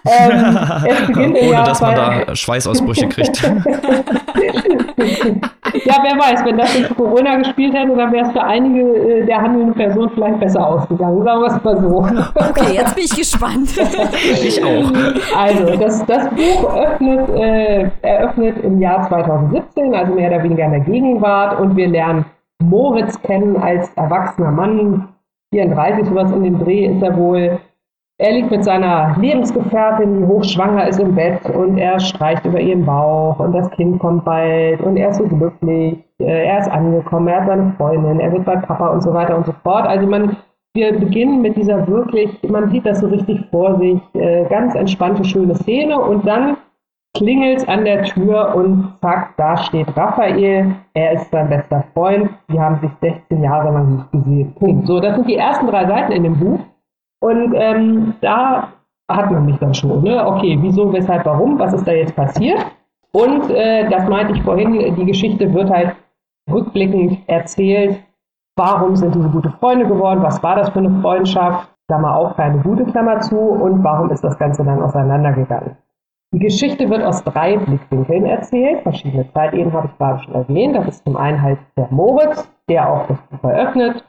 [0.07, 3.43] Ähm, es beginnt im Ohne Jahr dass man da Schweißausbrüche kriegt.
[5.85, 9.27] Ja, wer weiß, wenn das in Corona gespielt hätte, dann wäre es für einige äh,
[9.27, 11.25] der handelnden Personen vielleicht besser ausgegangen.
[11.25, 11.95] Sagen wir es mal so.
[12.51, 13.71] Okay, jetzt bin ich gespannt.
[13.77, 14.93] ich auch.
[15.37, 20.71] Also, das, das Buch öffnet, äh, eröffnet im Jahr 2017, also mehr oder weniger in
[20.71, 22.25] der Gegenwart, und wir lernen
[22.62, 25.09] Moritz kennen als erwachsener Mann.
[25.53, 27.59] 34, sowas in dem Dreh ist er wohl.
[28.18, 32.87] Er liegt mit seiner Lebensgefährtin, die hochschwanger ist, im Bett und er streicht über ihren
[32.87, 37.27] Bauch und das Kind kommt bald und er ist so glücklich, äh, er ist angekommen,
[37.27, 39.85] er hat seine Freundin, er wird bei Papa und so weiter und so fort.
[39.88, 40.37] Also man,
[40.74, 45.24] wir beginnen mit dieser wirklich, man sieht das so richtig vor sich, äh, ganz entspannte,
[45.24, 46.57] schöne Szene und dann
[47.16, 52.61] klingelt an der Tür und zack, da steht Raphael, er ist sein bester Freund, die
[52.61, 54.55] haben sich 16 Jahre lang nicht gesehen.
[54.55, 54.87] Punkt.
[54.87, 56.61] So, das sind die ersten drei Seiten in dem Buch.
[57.20, 58.68] Und ähm, da
[59.11, 60.27] hat man mich dann schon, ne?
[60.27, 62.64] Okay, wieso, weshalb, warum, was ist da jetzt passiert?
[63.12, 65.94] Und äh, das meinte ich vorhin, die Geschichte wird halt
[66.50, 68.03] rückblickend erzählt,
[68.57, 72.59] warum sind diese gute Freunde geworden, was war das für eine Freundschaft, Klammer auf, keine
[72.62, 75.77] gute Klammer zu, und warum ist das Ganze dann auseinandergegangen.
[76.35, 78.83] Die Geschichte wird aus drei Blickwinkeln erzählt.
[78.83, 80.74] Verschiedene Zeitebenen habe ich gerade schon erwähnt.
[80.74, 84.05] Das ist zum einen halt der Moritz, der auch das Buch eröffnet.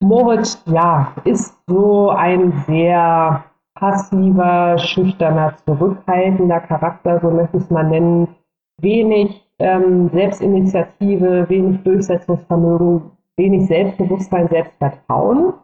[0.00, 7.88] Moritz, ja, ist so ein sehr passiver, schüchterner, zurückhaltender Charakter, so möchte ich es mal
[7.88, 8.28] nennen.
[8.80, 15.54] Wenig ähm, Selbstinitiative, wenig Durchsetzungsvermögen, wenig Selbstbewusstsein, Selbstvertrauen.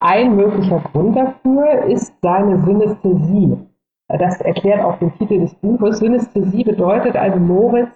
[0.00, 3.58] Ein möglicher Grund dafür ist seine Synästhesie.
[4.08, 5.98] Das erklärt auch den Titel des Buches.
[5.98, 7.90] Synästhesie bedeutet also, Moritz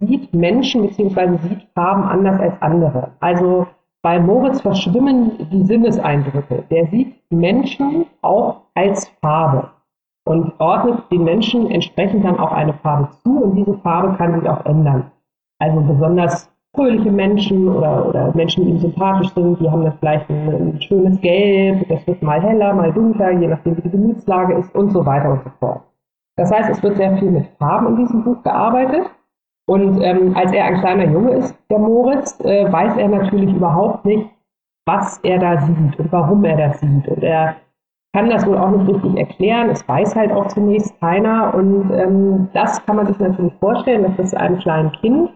[0.00, 1.36] sieht Menschen bzw.
[1.48, 3.12] sieht Farben anders als andere.
[3.20, 3.66] Also
[4.02, 6.64] bei Moritz verschwimmen die Sinneseindrücke.
[6.70, 9.70] Der sieht Menschen auch als Farbe
[10.26, 14.48] und ordnet den Menschen entsprechend dann auch eine Farbe zu und diese Farbe kann sich
[14.48, 15.10] auch ändern.
[15.58, 20.28] Also besonders fröhliche Menschen oder, oder Menschen, die ihm sympathisch sind, die haben dann vielleicht
[20.28, 24.54] ein, ein schönes Gelb, das wird mal heller, mal dunkler, je nachdem wie die Gemütslage
[24.54, 25.82] ist und so weiter und so fort.
[26.36, 29.10] Das heißt, es wird sehr viel mit Farben in diesem Buch gearbeitet.
[29.68, 34.04] Und ähm, als er ein kleiner Junge ist, der Moritz, äh, weiß er natürlich überhaupt
[34.04, 34.30] nicht,
[34.86, 37.08] was er da sieht und warum er das sieht.
[37.08, 37.56] Und er
[38.14, 39.70] kann das wohl auch nicht richtig erklären.
[39.70, 41.52] Es weiß halt auch zunächst keiner.
[41.54, 45.30] Und ähm, das kann man sich natürlich vorstellen, dass das einem kleinen Kind,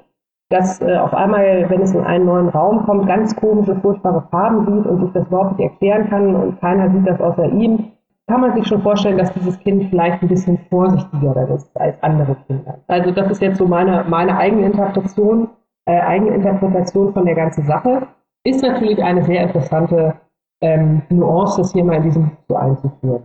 [0.49, 4.65] das äh, auf einmal, wenn es in einen neuen Raum kommt, ganz komische, furchtbare Farben
[4.65, 7.91] sieht und sich das überhaupt nicht erklären kann und keiner sieht das außer ihm,
[8.31, 12.37] kann man sich schon vorstellen, dass dieses Kind vielleicht ein bisschen vorsichtiger ist als andere
[12.47, 12.79] Kinder.
[12.87, 15.49] Also das ist jetzt so meine, meine eigene Interpretation,
[15.87, 18.07] äh, eigene Interpretation von der ganzen Sache.
[18.45, 20.15] Ist natürlich eine sehr interessante
[20.61, 23.23] ähm, Nuance, das hier mal in diesem Buch so einzuführen.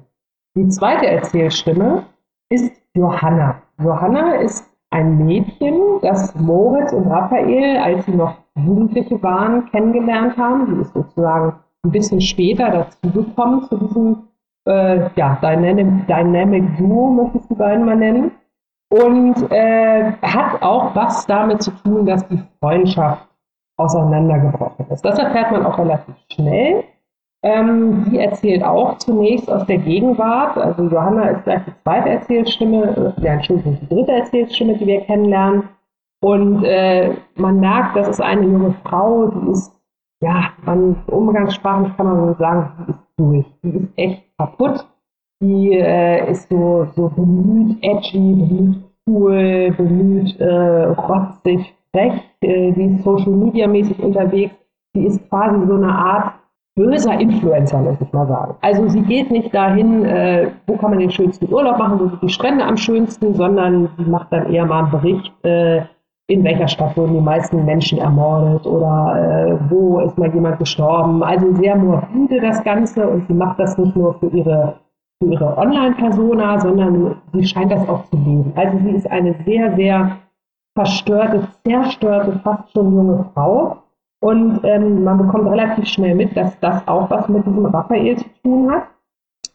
[0.58, 2.06] Die zweite Erzählstimme
[2.50, 3.62] ist Johanna.
[3.84, 10.74] Johanna ist ein Mädchen, das Moritz und Raphael, als sie noch Jugendliche waren, kennengelernt haben.
[10.74, 14.18] Die ist sozusagen ein bisschen später dazugekommen zu diesem
[14.66, 18.32] äh, ja, Dynamic, Dynamic Duo, möchte ich die beiden mal nennen.
[18.90, 23.28] Und äh, hat auch was damit zu tun, dass die Freundschaft
[23.78, 25.04] auseinandergebrochen ist.
[25.04, 26.84] Das erfährt man auch relativ schnell.
[27.44, 30.58] Ähm, sie erzählt auch zunächst aus der Gegenwart.
[30.58, 35.02] Also Johanna ist gleich die zweite Erzählstimme, äh, ja, Entschuldigung, die dritte Erzählstimme, die wir
[35.02, 35.64] kennenlernen.
[36.22, 39.72] Und äh, man merkt, das ist eine junge Frau, die ist,
[40.22, 43.46] ja, man umgangssprachlich kann man so sagen, die ist durch.
[43.64, 44.86] Die ist echt kaputt.
[45.42, 52.14] Die äh, ist so, so bemüht, edgy, bemüht cool, bemüht, äh, rotzig, frech.
[52.42, 54.56] Äh, die ist Social Media mäßig unterwegs.
[54.96, 56.34] Die ist quasi so eine Art
[56.76, 58.56] böser Influencer, muss ich mal sagen.
[58.62, 62.22] Also sie geht nicht dahin, äh, wo kann man den schönsten Urlaub machen, wo sind
[62.22, 65.84] die Strände am schönsten, sondern sie macht dann eher mal einen Bericht, äh,
[66.28, 71.24] in welcher Stadt wurden die meisten Menschen ermordet oder äh, wo ist mal jemand gestorben.
[71.24, 74.80] Also sehr morbide das Ganze und sie macht das nicht nur für ihre,
[75.22, 78.52] für ihre Online-Persona, sondern sie scheint das auch zu leben.
[78.56, 80.18] Also sie ist eine sehr, sehr
[80.76, 83.78] verstörte, zerstörte, fast schon junge Frau
[84.22, 88.26] und ähm, man bekommt relativ schnell mit, dass das auch was mit diesem Raphael zu
[88.42, 88.88] tun hat.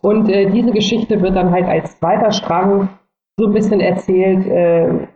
[0.03, 2.89] Und äh, diese Geschichte wird dann halt als zweiter Strang
[3.37, 5.09] so ein bisschen erzählt, äh,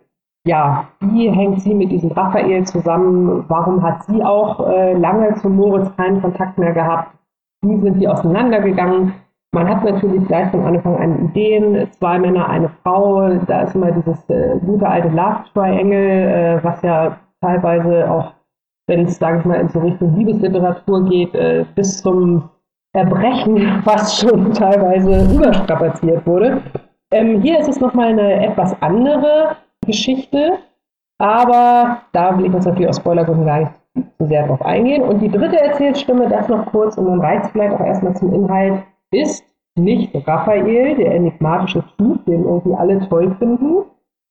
[0.46, 3.44] ja, wie hängt sie mit diesem Raphael zusammen?
[3.48, 7.16] Warum hat sie auch äh, lange zu Moritz keinen Kontakt mehr gehabt?
[7.62, 9.14] Wie sind die auseinandergegangen?
[9.54, 13.28] Man hat natürlich gleich von Anfang an Ideen, zwei Männer, eine Frau.
[13.46, 18.32] Da ist immer dieses äh, gute alte Love Triangle, äh, was ja teilweise auch
[18.86, 22.50] wenn es, sage ich mal, in so Richtung Liebesliteratur geht, äh, bis zum
[22.94, 26.62] Erbrechen fast schon teilweise überstrapaziert wurde.
[27.12, 30.58] Ähm, hier ist es nochmal eine etwas andere Geschichte,
[31.18, 33.72] aber da will ich jetzt natürlich aus Spoilergründen gar nicht
[34.18, 35.02] zu sehr drauf eingehen.
[35.02, 38.32] Und die dritte Erzählstimme, das noch kurz und dann reicht es vielleicht auch erstmal zum
[38.32, 39.44] Inhalt, ist
[39.76, 43.84] nicht Raphael, der enigmatische Typ, den irgendwie alle toll finden,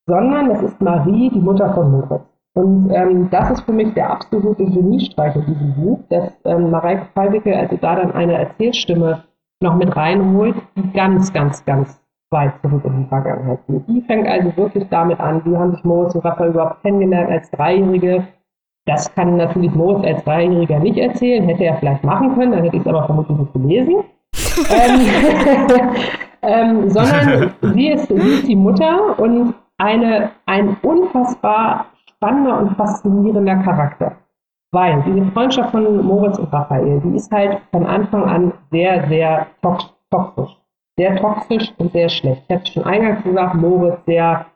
[0.06, 2.22] sondern es ist Marie, die Mutter von Moritz.
[2.54, 7.06] Und ähm, das ist für mich der absolute Geniestreich in diesem Buch, dass ähm, Mareike
[7.12, 9.24] Fallwickel also da dann eine Erzählstimme
[9.60, 12.00] noch mit reinholt, die ganz, ganz, ganz
[12.34, 13.88] weit zurück in die Vergangenheit geht.
[13.88, 17.50] Die fängt also wirklich damit an, wie haben sich Moritz und Raphael überhaupt kennengelernt als
[17.52, 18.26] Dreijährige.
[18.84, 22.76] Das kann natürlich Moritz als Dreijähriger nicht erzählen, hätte er vielleicht machen können, dann hätte
[22.76, 24.04] ich es aber vermutlich nicht gelesen.
[24.70, 25.90] ähm,
[26.42, 33.56] ähm, sondern sie ist, sie ist die Mutter und eine, ein unfassbar spannender und faszinierender
[33.56, 34.16] Charakter.
[34.72, 39.46] Weil diese Freundschaft von Moritz und Raphael, die ist halt von Anfang an sehr, sehr
[40.10, 40.56] toxisch.
[40.96, 42.42] Sehr toxisch und sehr schlecht.
[42.48, 44.46] Ich hatte schon eingangs gesagt, Moritz sehr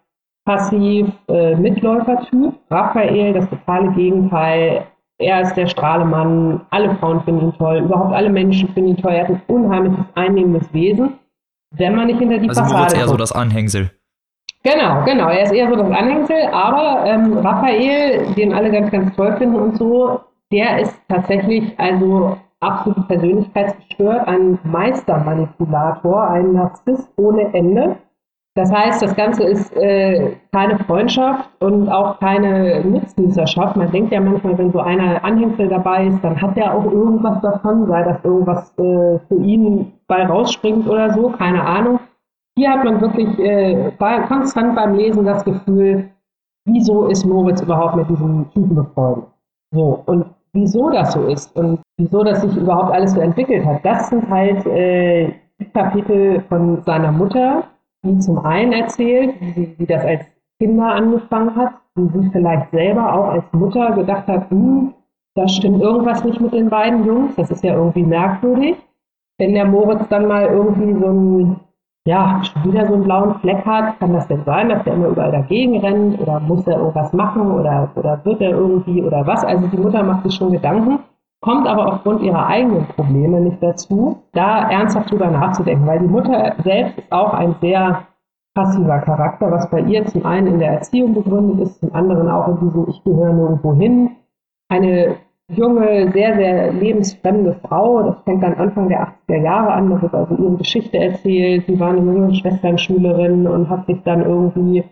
[0.44, 2.54] passiv, äh, Mitläufertyp.
[2.70, 4.86] Raphael, das totale Gegenteil.
[5.18, 6.60] Er ist der Strahlemann.
[6.70, 7.78] Alle Frauen finden ihn toll.
[7.78, 9.12] Überhaupt alle Menschen finden ihn toll.
[9.12, 11.18] Er hat ein unheimliches, einnehmendes Wesen.
[11.76, 13.90] Wenn man nicht hinter die also Fassade Moritz eher so das Anhängsel.
[14.62, 15.28] Genau, genau.
[15.28, 19.56] Er ist eher so das Anhängsel, aber ähm, Raphael, den alle ganz, ganz toll finden
[19.56, 20.20] und so,
[20.50, 27.96] der ist tatsächlich also absolut persönlichkeitsgestört, ein Meistermanipulator, ein Narzisst ohne Ende.
[28.54, 33.76] Das heißt, das Ganze ist äh, keine Freundschaft und auch keine Nutznießerschaft.
[33.76, 37.40] Man denkt ja manchmal, wenn so einer Anhängsel dabei ist, dann hat er auch irgendwas
[37.40, 42.00] davon, sei das irgendwas äh, für ihn bei rausspringt oder so, keine Ahnung.
[42.56, 43.92] Hier hat man wirklich äh,
[44.26, 46.10] konstant beim Lesen das Gefühl,
[46.64, 49.26] wieso ist Moritz überhaupt mit diesem Typen befreundet?
[49.70, 53.84] So, und wieso das so ist und wieso das sich überhaupt alles so entwickelt hat,
[53.84, 55.32] das sind halt äh,
[55.74, 57.64] Kapitel von seiner Mutter,
[58.04, 60.24] die zum einen erzählt, wie, wie das als
[60.60, 64.94] Kinder angefangen hat, wie sie vielleicht selber auch als Mutter gedacht hat, hm,
[65.34, 68.76] da stimmt irgendwas nicht mit den beiden Jungs, das ist ja irgendwie merkwürdig.
[69.38, 71.60] Wenn der Moritz dann mal irgendwie so ein
[72.08, 75.08] ja, schon wieder so einen blauen Fleck hat, kann das denn sein, dass der immer
[75.08, 79.44] überall dagegen rennt oder muss er irgendwas machen oder, oder wird er irgendwie oder was?
[79.44, 81.00] Also die Mutter macht sich schon Gedanken,
[81.42, 86.54] kommt aber aufgrund ihrer eigenen Probleme nicht dazu, da ernsthaft drüber nachzudenken, weil die Mutter
[86.64, 88.04] selbst ist auch ein sehr
[88.54, 92.48] passiver Charakter, was bei ihr zum einen in der Erziehung begründet ist, zum anderen auch
[92.48, 94.12] in diesem Ich gehöre nirgendwo hin.
[94.70, 95.16] Eine
[95.48, 98.02] junge, sehr, sehr lebensfremde Frau.
[98.02, 99.90] Das fängt dann Anfang der 80er Jahre an.
[99.90, 101.64] Da wird also ihre Geschichte erzählt.
[101.66, 104.84] Sie war eine junge Schwesternschülerin und hat sich dann irgendwie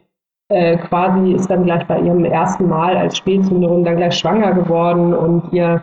[0.49, 5.13] äh, quasi, ist dann gleich bei ihrem ersten Mal als Spätzünderin dann gleich schwanger geworden
[5.13, 5.83] und ihr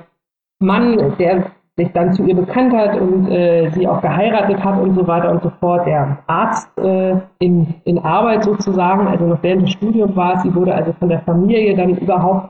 [0.59, 4.93] Mann, der sich dann zu ihr bekannt hat und äh, sie auch geheiratet hat und
[4.93, 5.87] so weiter und so fort.
[5.87, 10.73] Der Arzt äh, in, in Arbeit sozusagen, also noch während des Studiums war Sie wurde
[10.73, 12.49] also von der Familie dann überhaupt,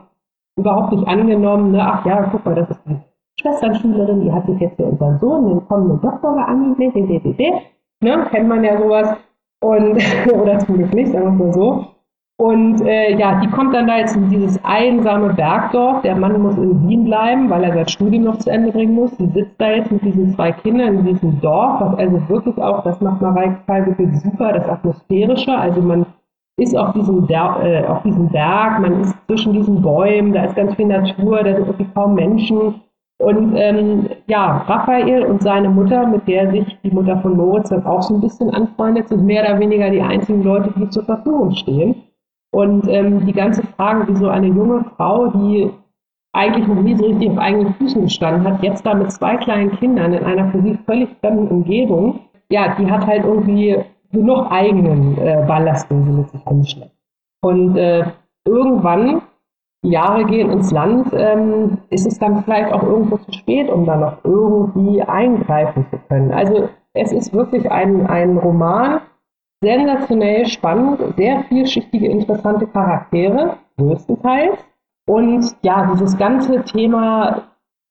[0.56, 1.72] überhaupt nicht angenommen.
[1.72, 1.82] Ne?
[1.82, 2.96] Ach ja, guck mal, das ist die
[3.40, 6.78] Schwesternschülerin, die hat sich jetzt für unseren Sohn, den kommenden Doktor geangelt,
[8.00, 8.26] ne?
[8.30, 9.16] kennt man ja sowas.
[9.60, 9.96] Und,
[10.32, 11.86] oder zum Glück nicht, sagen wir es mal so.
[12.36, 16.02] Und äh, ja, die kommt dann da jetzt in dieses einsame Bergdorf.
[16.02, 19.16] Der Mann muss in Wien bleiben, weil er sein Studium noch zu Ende bringen muss.
[19.16, 22.82] Sie sitzt da jetzt mit diesen zwei Kindern in diesem Dorf, was also wirklich auch,
[22.82, 25.52] das macht Mareike wirklich super, das Atmosphärische.
[25.52, 26.06] Also man
[26.56, 30.74] ist auf diesem, äh, auf diesem Berg, man ist zwischen diesen Bäumen, da ist ganz
[30.74, 32.80] viel Natur, da sind irgendwie kaum Menschen.
[33.18, 37.86] Und ähm, ja, Raphael und seine Mutter, mit der sich die Mutter von Moritz dann
[37.86, 41.52] auch so ein bisschen anfreundet, sind mehr oder weniger die einzigen Leute, die zur Verfügung
[41.52, 42.02] stehen.
[42.52, 45.70] Und ähm, die ganze Frage, wie so eine junge Frau, die
[46.34, 49.72] eigentlich noch nie so richtig auf eigenen Füßen gestanden hat, jetzt da mit zwei kleinen
[49.72, 53.76] Kindern in einer für sie völlig fremden Umgebung, ja, die hat halt irgendwie
[54.14, 56.94] genug eigenen äh, Ballast, den sie mit sich rumschleppt.
[57.42, 58.04] Und äh,
[58.46, 59.22] irgendwann,
[59.82, 63.96] Jahre gehen ins Land, ähm, ist es dann vielleicht auch irgendwo zu spät, um da
[63.96, 66.32] noch irgendwie eingreifen zu können.
[66.32, 69.00] Also es ist wirklich ein, ein Roman,
[69.62, 74.58] sensationell spannend, sehr vielschichtige, interessante Charaktere, größtenteils.
[75.06, 77.42] Und ja, dieses ganze Thema,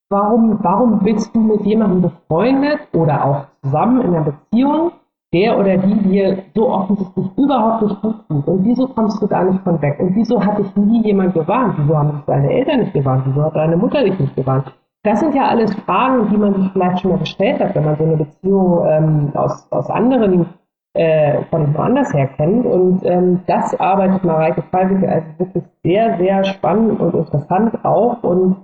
[0.09, 4.91] warum, warum bist du mit jemandem befreundet oder auch zusammen in einer Beziehung,
[5.33, 8.47] der oder die dir so offensichtlich überhaupt nicht gut tut.
[8.47, 9.99] Und wieso kommst du da nicht von weg?
[9.99, 11.73] Und wieso hat dich nie jemand gewarnt?
[11.77, 13.23] Wieso haben dich deine Eltern nicht gewarnt?
[13.25, 14.71] Wieso hat deine Mutter dich nicht gewarnt?
[15.03, 17.97] Das sind ja alles Fragen, die man sich vielleicht schon mal gestellt hat, wenn man
[17.97, 20.45] so eine Beziehung ähm, aus, aus anderen
[20.93, 22.65] äh, von woanders her kennt.
[22.65, 28.23] Und ähm, das arbeitet Mareike Fallwicke also wirklich sehr, sehr spannend und interessant auf.
[28.23, 28.57] Und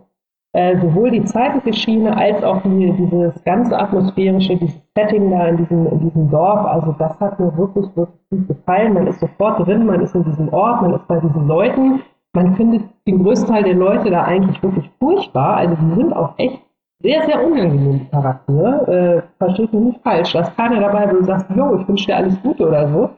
[0.54, 5.58] äh, sowohl die zeitliche Schiene als auch die, dieses ganze atmosphärische, dieses Setting da in
[5.58, 8.94] diesem, in diesem Dorf, also das hat mir wirklich, wirklich gut gefallen.
[8.94, 12.02] Man ist sofort drin, man ist in diesem Ort, man ist bei diesen Leuten.
[12.34, 15.58] Man findet den größten Teil der Leute da eigentlich wirklich furchtbar.
[15.58, 16.62] Also die sind auch echt
[17.02, 19.24] sehr, sehr unangenehme Charaktere.
[19.28, 20.34] Äh, versteht mich nicht falsch.
[20.34, 23.10] Da ist keiner dabei, wo du sagst, jo, ich wünsche dir alles Gute oder so.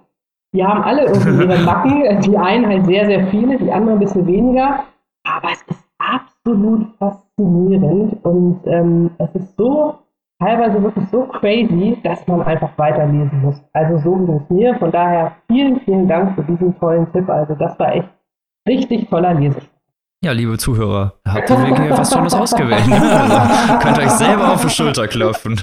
[0.53, 2.21] Die haben alle irgendwie ihre Macken.
[2.21, 4.83] Die einen halt sehr, sehr viele, die anderen ein bisschen weniger.
[5.23, 9.99] Aber es ist absolut faszinierend und ähm, es ist so
[10.39, 13.61] teilweise wirklich so crazy, dass man einfach weiterlesen muss.
[13.73, 14.75] Also so ging es mir.
[14.75, 17.29] Von daher vielen, vielen Dank für diesen tollen Tipp.
[17.29, 18.09] Also das war echt
[18.67, 19.70] richtig toller Lesespaß.
[20.23, 22.83] Ja, liebe Zuhörer, habt ihr wirklich was Tolles ausgewählt.
[22.91, 25.59] Also, könnt euch selber auf die Schulter klopfen.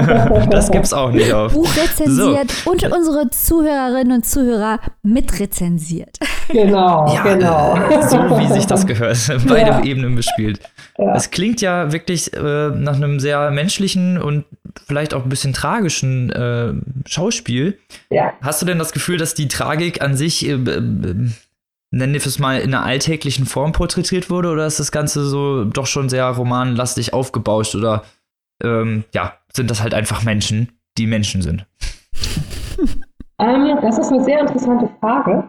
[0.50, 1.54] das gibt's auch nicht auf.
[1.54, 2.70] Buch rezensiert so.
[2.70, 6.18] und unsere Zuhörerinnen und Zuhörer mitrezensiert.
[6.48, 7.74] Genau, ja, genau.
[8.06, 9.16] So wie sich das gehört.
[9.48, 9.82] Beide ja.
[9.82, 10.60] Ebenen bespielt.
[10.98, 11.14] Ja.
[11.14, 14.44] Es klingt ja wirklich äh, nach einem sehr menschlichen und
[14.86, 16.74] vielleicht auch ein bisschen tragischen äh,
[17.08, 17.78] Schauspiel.
[18.10, 18.34] Ja.
[18.42, 20.58] Hast du denn das Gefühl, dass die Tragik an sich äh,
[21.92, 25.64] nennen wir es mal, in einer alltäglichen Form porträtiert wurde oder ist das Ganze so
[25.64, 28.02] doch schon sehr romanlastig aufgebauscht oder
[28.64, 31.66] ähm, ja, sind das halt einfach Menschen, die Menschen sind?
[33.38, 35.44] Ähm, das ist eine sehr interessante Frage.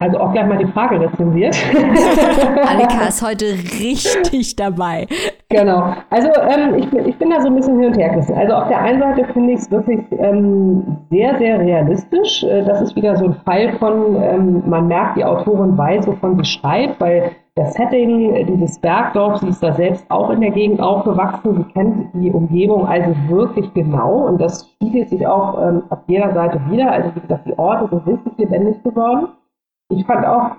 [0.00, 1.56] Also auch gleich mal die Frage rezensiert.
[2.70, 5.08] Annika ist heute richtig dabei.
[5.48, 5.92] Genau.
[6.10, 8.36] Also ähm, ich, bin, ich bin da so ein bisschen hin und her gerissen.
[8.36, 12.44] Also auf der einen Seite finde ich es wirklich ähm, sehr, sehr realistisch.
[12.44, 16.36] Äh, das ist wieder so ein Fall von, ähm, man merkt, die Autorin weiß, wovon
[16.38, 20.52] sie schreibt, weil das Setting äh, dieses Bergdorf, sie ist da selbst auch in der
[20.52, 25.82] Gegend aufgewachsen, sie kennt die Umgebung also wirklich genau und das spiegelt sich auch ähm,
[25.90, 26.92] auf jeder Seite wieder.
[26.92, 29.30] Also wie gesagt, die Orte sind richtig lebendig geworden.
[29.90, 30.56] Ich fand auch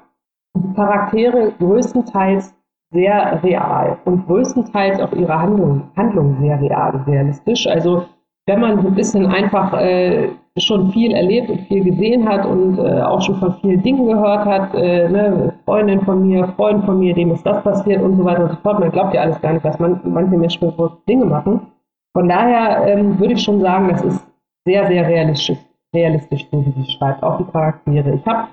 [0.75, 2.55] Charaktere größtenteils
[2.91, 7.67] sehr real und größtenteils auch ihre Handlungen Handlung sehr real und realistisch.
[7.67, 8.05] Also
[8.47, 12.79] wenn man so ein bisschen einfach äh, schon viel erlebt und viel gesehen hat und
[12.79, 16.99] äh, auch schon von vielen Dingen gehört hat, äh, ne, Freundin von mir, Freund von
[16.99, 18.79] mir, dem ist das passiert und so weiter und so fort.
[18.79, 21.61] Man glaubt ja alles gar nicht, was man, manche Menschen für Dinge machen.
[22.13, 24.27] Von daher ähm, würde ich schon sagen, das ist
[24.65, 25.57] sehr, sehr realistisch,
[25.93, 28.15] realistisch, so wie sie schreibt, auch die Charaktere.
[28.15, 28.47] Ich habe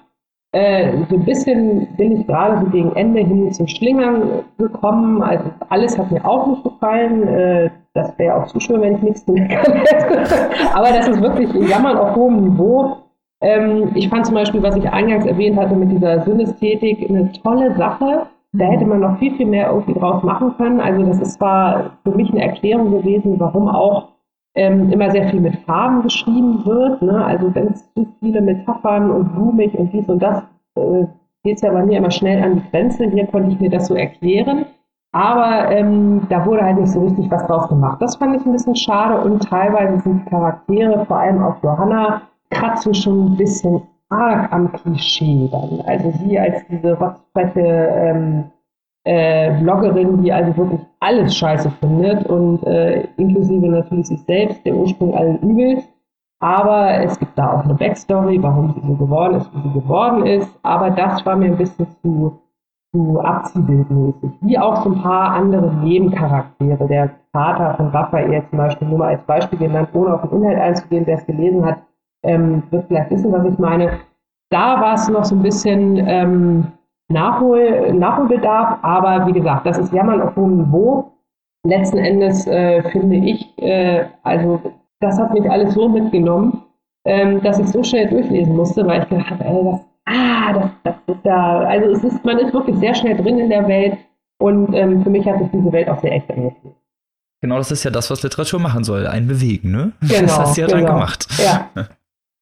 [0.57, 5.23] äh, so ein bisschen bin ich gerade so gegen Ende hin zum Schlingern gekommen.
[5.23, 7.29] Also alles hat mir auch nicht gefallen.
[7.29, 9.73] Äh, das wäre auch zu schön, wenn ich nichts mehr kann.
[10.75, 12.97] Aber das ist wirklich Jammern auf hohem Niveau.
[13.43, 17.75] Ähm, ich fand zum Beispiel, was ich eingangs erwähnt hatte mit dieser Synästhetik, eine tolle
[17.77, 18.27] Sache.
[18.53, 18.71] Da mhm.
[18.71, 20.81] hätte man noch viel, viel mehr irgendwie draus machen können.
[20.81, 24.09] Also das ist zwar für mich eine Erklärung gewesen, warum auch
[24.57, 27.03] ähm, immer sehr viel mit Farben geschrieben wird.
[27.03, 27.25] Ne?
[27.25, 30.43] Also wenn es zu viele Metaphern und blumig und dies und das,
[30.77, 31.07] äh,
[31.45, 33.05] geht es ja bei mir immer schnell an die Grenze.
[33.11, 34.67] Hier konnte ich mir das so erklären.
[35.13, 38.03] Aber ähm, da wurde halt nicht so richtig was draus gemacht.
[38.03, 42.23] Das fand ich ein bisschen schade und teilweise sind die Charaktere, vor allem auch Johanna,
[42.51, 45.81] kratzen schon ein bisschen arg am Klischee dann.
[45.87, 48.45] Also sie als diese rotzfreche ähm,
[49.07, 54.75] äh, Bloggerin, die also wirklich alles scheiße findet und äh, inklusive natürlich sich selbst, der
[54.75, 55.89] Ursprung allen Übels.
[56.41, 60.27] Aber es gibt da auch eine Backstory, warum sie so geworden ist, wie sie geworden
[60.27, 60.59] ist.
[60.63, 62.39] Aber das war mir ein bisschen zu
[62.93, 64.31] zu abziehbildmäßig.
[64.41, 66.87] Wie auch so ein paar andere Nebencharaktere.
[66.89, 70.59] Der Vater von Raphael zum Beispiel, nur mal als Beispiel genannt, ohne auf den Inhalt
[70.59, 71.79] einzugehen, wer es gelesen hat,
[72.23, 73.91] ähm, wird vielleicht wissen, was ich meine.
[74.51, 76.73] Da war es noch so ein bisschen ähm,
[77.09, 81.13] Nachhol, Nachholbedarf, aber wie gesagt, das ist Jammern auf hohem Niveau.
[81.65, 84.61] Letzten Endes äh, finde ich, äh, also
[85.01, 86.63] das hat mich alles so mitgenommen,
[87.05, 90.71] ähm, dass ich so schnell durchlesen musste, weil ich gedacht habe, ey, das ah, das,
[90.85, 93.99] das ist ja, also es ist, man ist wirklich sehr schnell drin in der Welt
[94.39, 96.75] und ähm, für mich hat sich diese Welt auch sehr echt angefühlt.
[97.43, 99.93] Genau, das ist ja das, was Literatur machen soll, ein Bewegen, ne?
[100.01, 100.81] Genau, das hast du ja genau.
[100.81, 101.27] dann gemacht.
[101.39, 101.69] Ja.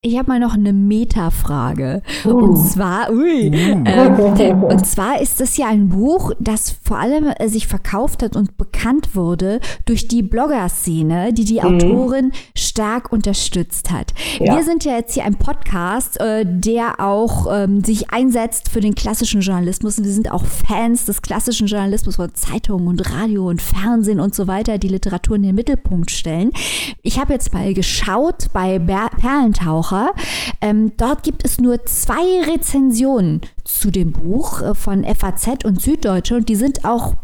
[0.07, 2.03] Ich habe mal noch eine Metafrage.
[2.27, 2.31] Uh.
[2.33, 4.35] Und zwar, ui, Uh.
[4.39, 8.37] ähm, und zwar ist das ja ein Buch, das vor allem äh, sich verkauft hat
[8.37, 11.65] und bekannt wurde durch die Blogger-Szene, die die Mhm.
[11.65, 14.13] Autorin stark unterstützt hat.
[14.41, 14.57] Ja.
[14.57, 18.95] Wir sind ja jetzt hier ein Podcast, äh, der auch ähm, sich einsetzt für den
[18.95, 19.97] klassischen Journalismus.
[19.97, 24.35] Und wir sind auch Fans des klassischen Journalismus von Zeitungen und Radio und Fernsehen und
[24.35, 26.51] so weiter, die Literatur in den Mittelpunkt stellen.
[27.03, 29.94] Ich habe jetzt mal geschaut bei Ber Perlentaucher.
[30.61, 36.37] Ähm, dort gibt es nur zwei Rezensionen zu dem Buch äh, von FAZ und Süddeutsche
[36.37, 37.15] und die sind auch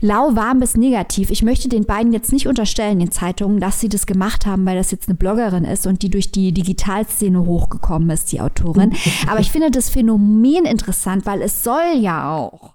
[0.00, 1.30] lauwarm bis negativ.
[1.30, 4.76] Ich möchte den beiden jetzt nicht unterstellen, den Zeitungen, dass sie das gemacht haben, weil
[4.76, 8.92] das jetzt eine Bloggerin ist und die durch die Digitalszene hochgekommen ist, die Autorin.
[9.28, 12.73] Aber ich finde das Phänomen interessant, weil es soll ja auch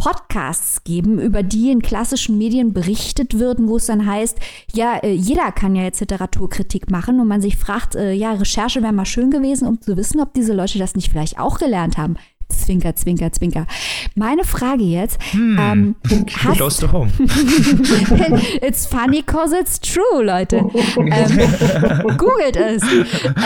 [0.00, 4.38] Podcasts geben, über die in klassischen Medien berichtet würden, wo es dann heißt,
[4.72, 8.82] ja, äh, jeder kann ja jetzt Literaturkritik machen und man sich fragt, äh, ja, Recherche
[8.82, 11.98] wäre mal schön gewesen, um zu wissen, ob diese Leute das nicht vielleicht auch gelernt
[11.98, 12.16] haben.
[12.48, 13.66] Zwinker, zwinker, zwinker.
[14.14, 17.12] Meine Frage jetzt, ähm, hast, Close to home.
[18.62, 20.56] it's funny cause it's true, Leute.
[20.96, 22.82] Ähm, googelt es.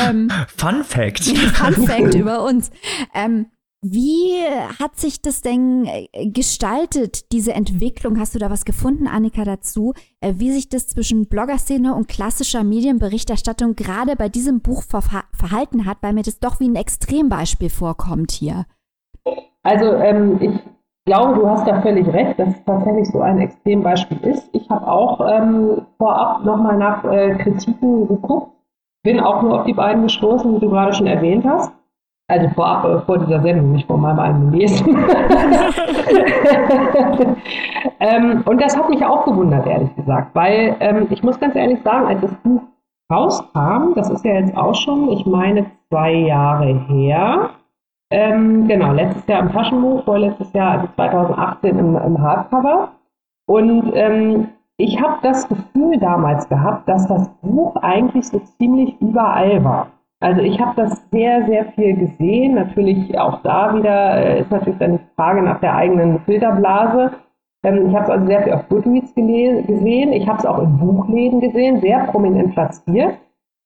[0.07, 1.25] Ähm, Fun Fact.
[1.25, 2.71] Fun Fact über uns.
[3.15, 3.47] Ähm,
[3.87, 4.33] wie
[4.81, 8.19] hat sich das denn äh, gestaltet, diese Entwicklung?
[8.19, 9.93] Hast du da was gefunden, Annika, dazu?
[10.21, 15.85] Äh, Wie sich das zwischen Bloggerszene und klassischer Medienberichterstattung gerade bei diesem Buch verha verhalten
[15.85, 18.65] hat, weil mir das doch wie ein Extrembeispiel vorkommt hier.
[19.63, 20.59] Also ähm, ich
[21.05, 24.49] glaube, du hast da völlig recht, dass es tatsächlich so ein Extrembeispiel ist.
[24.53, 28.51] Ich habe auch ähm, vorab nochmal nach äh, Kritiken geguckt,
[29.03, 31.71] bin auch nur auf die beiden gestoßen, die du gerade schon erwähnt hast.
[32.27, 34.89] Also vorab, äh, vor dieser Sendung, nicht vor meinem eigenen Lesen.
[38.01, 41.83] ähm, und das hat mich auch gewundert, ehrlich gesagt, weil ähm, ich muss ganz ehrlich
[41.83, 42.63] sagen, als das Buch
[43.13, 47.51] rauskam, das ist ja jetzt auch schon, ich meine, zwei Jahre her,
[48.11, 52.93] ähm, genau, letztes Jahr im Taschenbuch, vorletztes Jahr, also 2018 im, im Hardcover.
[53.47, 59.63] Und ähm, ich habe das Gefühl damals gehabt, dass das Buch eigentlich so ziemlich überall
[59.63, 59.89] war.
[60.25, 62.55] Also ich habe das sehr, sehr viel gesehen.
[62.55, 67.11] Natürlich auch da wieder äh, ist natürlich dann die Frage nach der eigenen Filterblase.
[67.63, 70.15] Ähm, ich habe es also sehr viel auf Goodreads gesehen.
[70.15, 73.19] Ich habe es auch in Buchläden gesehen, sehr prominent platziert.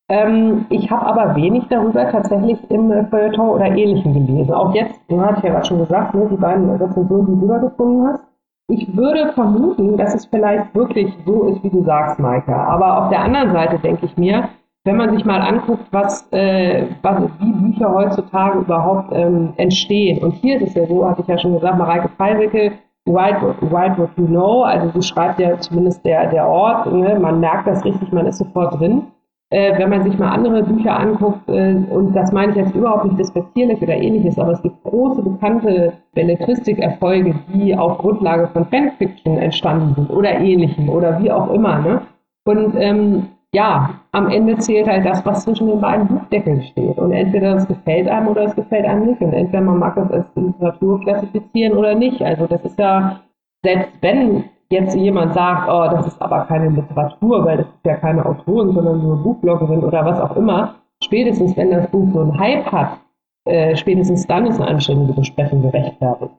[0.08, 4.52] Ähm, ich habe aber wenig darüber tatsächlich im Feuilleton oder Ähnlichem gelesen.
[4.52, 7.58] Auch jetzt, du ich ja gerade schon gesagt, ne, die beiden Rezensionen, die du da
[7.58, 8.24] gefunden hast.
[8.68, 12.64] Ich würde vermuten, dass es vielleicht wirklich so ist, wie du sagst, Maika.
[12.64, 14.48] Aber auf der anderen Seite denke ich mir,
[14.88, 20.24] wenn man sich mal anguckt, was, äh, was wie Bücher heutzutage überhaupt ähm, entstehen.
[20.24, 22.72] Und hier ist es ja so, hatte ich ja schon gesagt, Mareike Fallwickel,
[23.04, 27.18] Write, write what you know, also sie schreibt ja zumindest der, der Ort, ne?
[27.20, 29.02] man merkt das richtig, man ist sofort drin.
[29.50, 33.04] Äh, wenn man sich mal andere Bücher anguckt, äh, und das meine ich jetzt überhaupt
[33.04, 39.36] nicht despektierlich oder ähnliches, aber es gibt große, bekannte Belletristik-Erfolge, die auf Grundlage von Fanfiction
[39.36, 41.78] entstanden sind oder ähnlichem oder wie auch immer.
[41.78, 42.00] Ne?
[42.46, 46.98] Und ähm, ja, am Ende zählt halt das, was zwischen den beiden Buchdeckeln steht.
[46.98, 49.20] Und entweder es gefällt einem oder es gefällt einem nicht.
[49.22, 52.20] Und entweder man mag das als Literatur klassifizieren oder nicht.
[52.22, 53.20] Also das ist ja,
[53.62, 57.96] selbst wenn jetzt jemand sagt, oh, das ist aber keine Literatur, weil das ist ja
[57.96, 62.38] keine Autorin, sondern nur Buchbloggerin oder was auch immer, spätestens wenn das Buch so einen
[62.38, 62.98] Hype hat,
[63.46, 66.34] äh, spätestens dann ist eine anständige Besprechung gerechtfertigt.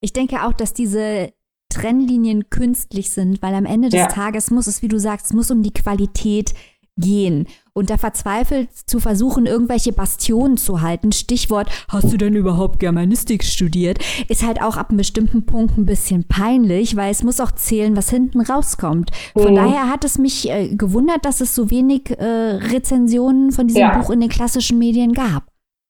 [0.00, 1.30] Ich denke auch, dass diese
[1.74, 4.06] Trennlinien künstlich sind, weil am Ende des Ja.
[4.06, 6.54] Tages muss es, wie du sagst, es muss um die Qualität
[6.96, 11.10] gehen und da verzweifelt zu versuchen, irgendwelche Bastionen zu halten.
[11.10, 13.98] Stichwort, hast du denn überhaupt Germanistik studiert?
[14.28, 17.96] Ist halt auch ab einem bestimmten Punkt ein bisschen peinlich, weil es muss auch zählen,
[17.96, 19.10] was hinten rauskommt.
[19.32, 19.56] Von mhm.
[19.56, 23.98] daher hat es mich äh, gewundert, dass es so wenig äh, Rezensionen von diesem ja.
[23.98, 25.44] Buch in den klassischen Medien gab.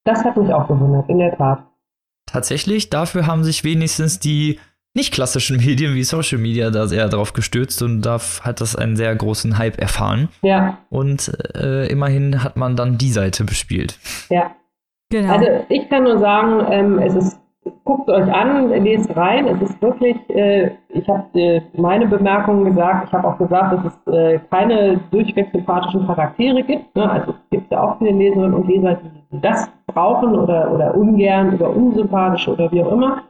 [0.04, 1.66] Das hat mich auch gewundert, in der Tat.
[2.26, 4.58] Tatsächlich, dafür haben sich wenigstens die
[4.94, 8.96] nicht klassischen Medien wie Social Media da sehr drauf gestürzt und da hat das einen
[8.96, 10.28] sehr großen Hype erfahren.
[10.42, 10.78] Ja.
[10.88, 13.98] Und äh, immerhin hat man dann die Seite bespielt.
[14.30, 14.52] Ja.
[15.10, 15.34] Genau.
[15.34, 17.40] Also ich kann nur sagen, ähm, es ist,
[17.84, 19.46] guckt euch an, lest rein.
[19.46, 23.92] Es ist wirklich, äh, ich habe äh, meine Bemerkungen gesagt, ich habe auch gesagt, dass
[23.92, 26.94] es äh, keine durchweg sympathischen Charaktere gibt.
[26.96, 27.10] Ne?
[27.10, 28.98] Also es gibt ja auch viele Leserinnen und Leser,
[29.32, 33.22] die das brauchen oder, oder ungern oder unsympathisch oder wie auch immer.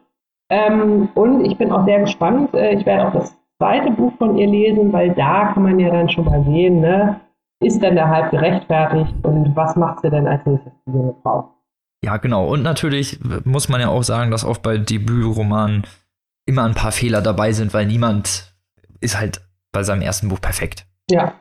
[0.51, 2.55] Ähm, und ich bin auch sehr gespannt.
[2.55, 5.91] Äh, ich werde auch das zweite Buch von ihr lesen, weil da kann man ja
[5.91, 7.21] dann schon mal sehen, ne,
[7.61, 11.51] ist denn der Hype gerechtfertigt und was macht sie denn als nächstes für junge Frau?
[12.05, 12.47] Ja, genau.
[12.49, 15.87] Und natürlich muss man ja auch sagen, dass auch bei Debütromanen
[16.47, 18.55] immer ein paar Fehler dabei sind, weil niemand
[19.01, 19.41] ist halt
[19.73, 20.87] bei seinem ersten Buch perfekt.
[21.11, 21.33] Ja,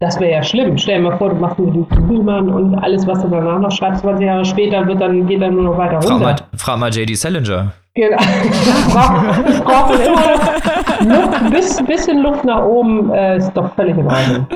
[0.00, 0.78] das wäre ja schlimm.
[0.78, 4.02] Stell dir mal vor, du machst einen Debütroman und alles, was du danach noch schreibst,
[4.02, 6.08] 20 Jahre später, wird dann, geht dann nur noch weiter runter.
[6.08, 7.14] Frag mal, frag mal J.D.
[7.14, 7.72] Salinger.
[7.94, 8.16] Genau.
[9.48, 14.46] Ich brauche immer Luft, bis, bisschen Luft nach oben, äh, ist doch völlig in Ordnung.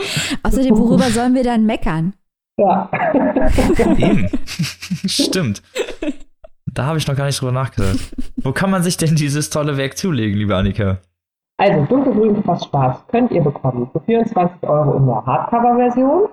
[0.43, 2.15] Außerdem, worüber sollen wir dann meckern?
[2.57, 2.89] Ja.
[3.79, 4.29] Eben.
[5.07, 5.63] Stimmt.
[6.67, 7.99] Da habe ich noch gar nicht drüber nachgedacht.
[8.37, 10.99] Wo kann man sich denn dieses tolle Werk zulegen, liebe Annika?
[11.59, 16.29] Also, dunkelgrün fast schwarz könnt ihr bekommen für 24 Euro in der Hardcover-Version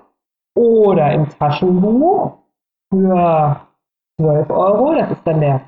[0.56, 2.38] oder im Taschenbuch
[2.92, 3.62] für
[4.20, 4.96] 12 Euro.
[4.96, 5.62] Das ist dann der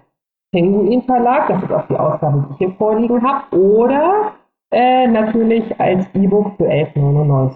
[0.52, 4.34] Penguin Verlag, das ist auch die Ausgabe, die ich hier vorliegen habe, oder
[4.72, 7.56] äh, natürlich als E-Book für 11,99.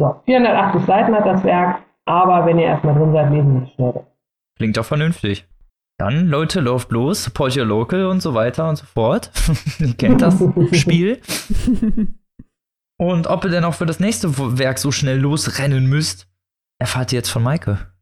[0.00, 4.06] So, 480 Seiten hat das Werk, aber wenn ihr erstmal drin seid, lesen Sie schnell.
[4.56, 5.48] Klingt doch vernünftig.
[5.98, 9.32] Dann, Leute, lauft los, support your local und so weiter und so fort.
[9.80, 10.40] ihr kennt das
[10.72, 11.20] Spiel.
[12.98, 16.28] Und ob ihr denn auch für das nächste Werk so schnell losrennen müsst,
[16.80, 17.92] erfahrt ihr jetzt von Maike.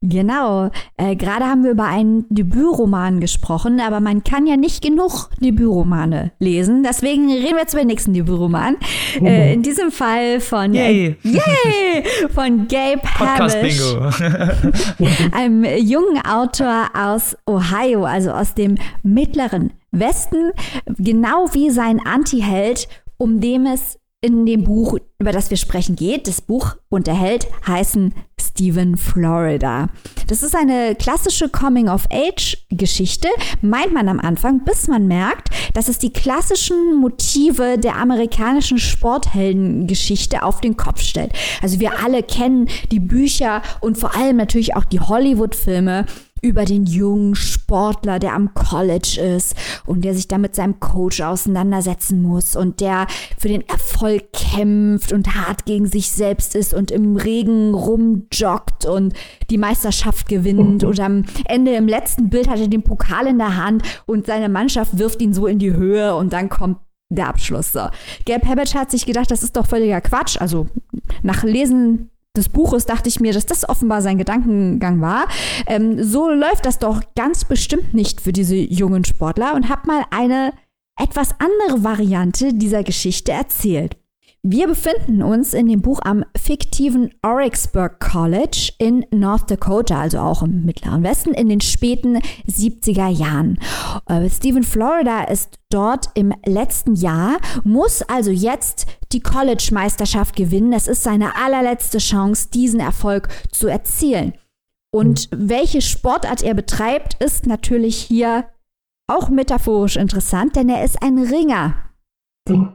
[0.00, 0.70] Genau.
[0.96, 6.30] Äh, Gerade haben wir über einen Debütroman gesprochen, aber man kann ja nicht genug Debütromane
[6.38, 6.84] lesen.
[6.84, 8.76] Deswegen reden wir jetzt über den nächsten Debütroman.
[9.18, 9.26] Mhm.
[9.26, 11.16] Äh, in diesem Fall von Yay.
[11.24, 13.80] Äh, yay, von Gabe Havish,
[15.32, 20.52] einem jungen Autor aus Ohio, also aus dem mittleren Westen,
[20.98, 26.26] genau wie sein Anti-Held, um dem es in dem Buch, über das wir sprechen, geht.
[26.26, 29.88] Das Buch und der Held heißen Stephen Florida.
[30.26, 33.28] Das ist eine klassische Coming-of-Age-Geschichte,
[33.62, 40.42] meint man am Anfang, bis man merkt, dass es die klassischen Motive der amerikanischen Sportheldengeschichte
[40.42, 41.32] auf den Kopf stellt.
[41.62, 46.06] Also wir alle kennen die Bücher und vor allem natürlich auch die Hollywood-Filme
[46.42, 49.54] über den jungen Sportler, der am College ist
[49.86, 53.06] und der sich da mit seinem Coach auseinandersetzen muss und der
[53.38, 59.14] für den Erfolg kämpft und hart gegen sich selbst ist und im Regen rumjoggt und
[59.50, 63.56] die Meisterschaft gewinnt und am Ende im letzten Bild hat er den Pokal in der
[63.56, 66.78] Hand und seine Mannschaft wirft ihn so in die Höhe und dann kommt
[67.10, 67.72] der Abschluss.
[67.72, 67.88] So.
[68.26, 70.40] Gabe Habbage hat sich gedacht, das ist doch völliger Quatsch.
[70.40, 70.68] Also
[71.22, 75.26] nach Lesen des Buches dachte ich mir, dass das offenbar sein Gedankengang war.
[75.66, 80.04] Ähm, so läuft das doch ganz bestimmt nicht für diese jungen Sportler und habe mal
[80.10, 80.52] eine
[80.98, 83.96] etwas andere Variante dieser Geschichte erzählt.
[84.44, 90.42] Wir befinden uns in dem Buch am fiktiven Oryxburg College in North Dakota, also auch
[90.42, 93.58] im Mittleren Westen, in den späten 70er Jahren.
[94.06, 100.70] Äh, Stephen Florida ist dort im letzten Jahr, muss also jetzt die College-Meisterschaft gewinnen.
[100.70, 104.34] Das ist seine allerletzte Chance, diesen Erfolg zu erzielen.
[104.92, 108.44] Und welche Sportart er betreibt, ist natürlich hier
[109.08, 111.87] auch metaphorisch interessant, denn er ist ein Ringer.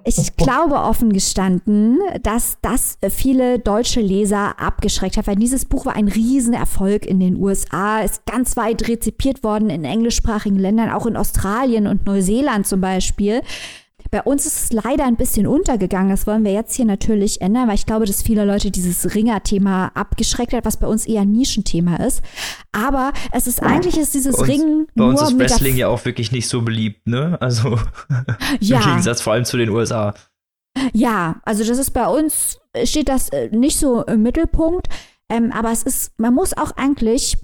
[0.06, 5.96] Ich glaube offen gestanden, dass das viele deutsche Leser abgeschreckt hat, weil dieses Buch war
[5.96, 11.18] ein Riesenerfolg in den USA, ist ganz weit rezipiert worden in englischsprachigen Ländern, auch in
[11.18, 13.42] Australien und Neuseeland zum Beispiel.
[14.14, 16.11] Bei uns ist es leider ein bisschen untergegangen.
[16.11, 19.91] Das wollen wir jetzt hier natürlich ändern, weil ich glaube, dass viele Leute dieses Ringer-Thema
[19.95, 22.22] abgeschreckt hat, was bei uns eher ein Nischenthema ist.
[22.72, 26.32] Aber es ist eigentlich ist dieses uns, Ringen bei uns ist Wrestling ja auch wirklich
[26.32, 27.39] nicht so beliebt, ne?
[27.41, 27.80] Also
[28.59, 28.82] ja.
[28.82, 30.14] im Gegensatz vor allem zu den USA.
[30.93, 34.89] Ja, also das ist bei uns steht das äh, nicht so im Mittelpunkt.
[35.28, 37.36] Ähm, aber es ist, man muss auch eigentlich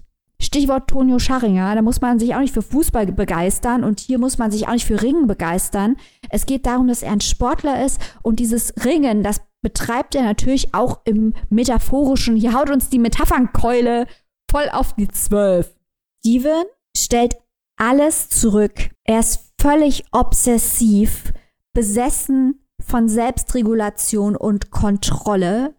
[0.42, 4.38] Stichwort Tonio Scharringer, da muss man sich auch nicht für Fußball begeistern und hier muss
[4.38, 5.98] man sich auch nicht für Ringen begeistern.
[6.30, 10.74] Es geht darum, dass er ein Sportler ist und dieses Ringen, das betreibt er natürlich
[10.74, 14.08] auch im metaphorischen, hier haut uns die Metaphernkeule
[14.50, 15.76] voll auf die Zwölf.
[16.20, 16.64] Steven
[16.96, 17.36] stellt
[17.78, 18.90] alles zurück.
[19.04, 21.34] Er ist völlig obsessiv,
[21.74, 25.76] besessen von Selbstregulation und Kontrolle.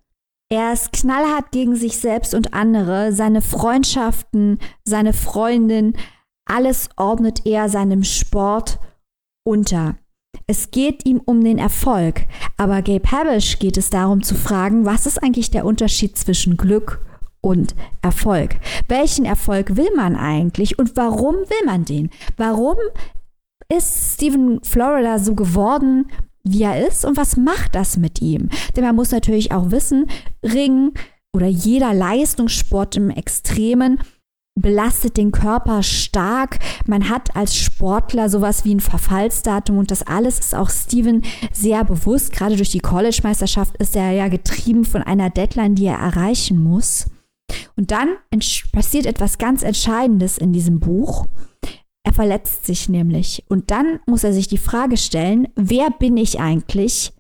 [0.53, 5.97] Er ist knallhart gegen sich selbst und andere, seine Freundschaften, seine Freundin,
[6.45, 8.81] alles ordnet er seinem Sport
[9.47, 9.97] unter.
[10.49, 12.23] Es geht ihm um den Erfolg,
[12.57, 17.07] aber Gabe Habish geht es darum zu fragen, was ist eigentlich der Unterschied zwischen Glück
[17.41, 18.57] und Erfolg?
[18.89, 22.11] Welchen Erfolg will man eigentlich und warum will man den?
[22.37, 22.77] Warum
[23.69, 26.11] ist Stephen Florida so geworden,
[26.43, 28.49] wie er ist und was macht das mit ihm?
[28.77, 30.07] Denn man muss natürlich auch wissen,
[30.43, 30.93] Ring
[31.33, 34.01] oder jeder Leistungssport im Extremen
[34.57, 36.59] belastet den Körper stark.
[36.87, 41.23] Man hat als Sportler sowas wie ein Verfallsdatum und das alles ist auch Steven
[41.53, 42.33] sehr bewusst.
[42.33, 47.07] Gerade durch die College-Meisterschaft ist er ja getrieben von einer Deadline, die er erreichen muss.
[47.77, 48.17] Und dann
[48.73, 51.27] passiert etwas ganz Entscheidendes in diesem Buch.
[52.03, 53.45] Er verletzt sich nämlich.
[53.49, 57.13] Und dann muss er sich die Frage stellen, wer bin ich eigentlich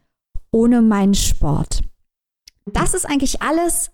[0.51, 1.83] ohne meinen Sport?
[2.67, 3.91] Das ist eigentlich alles,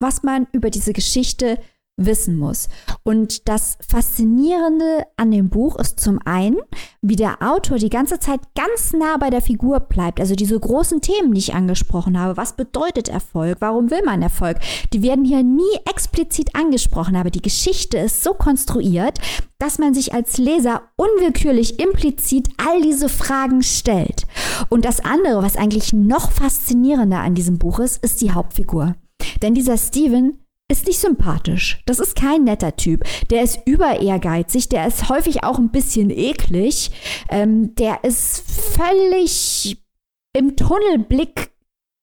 [0.00, 1.58] was man über diese Geschichte
[2.04, 2.68] wissen muss.
[3.02, 6.58] Und das Faszinierende an dem Buch ist zum einen,
[7.02, 10.20] wie der Autor die ganze Zeit ganz nah bei der Figur bleibt.
[10.20, 12.36] Also diese großen Themen, die ich angesprochen habe.
[12.36, 13.58] Was bedeutet Erfolg?
[13.60, 14.58] Warum will man Erfolg?
[14.92, 19.18] Die werden hier nie explizit angesprochen, aber die Geschichte ist so konstruiert,
[19.58, 24.26] dass man sich als Leser unwillkürlich implizit all diese Fragen stellt.
[24.68, 28.96] Und das andere, was eigentlich noch faszinierender an diesem Buch ist, ist die Hauptfigur.
[29.42, 30.38] Denn dieser Steven
[30.70, 31.82] ist nicht sympathisch.
[31.86, 33.02] Das ist kein netter Typ.
[33.30, 36.90] Der ist über ehrgeizig, der ist häufig auch ein bisschen eklig.
[37.28, 39.82] Ähm, der ist völlig
[40.32, 41.50] im Tunnelblick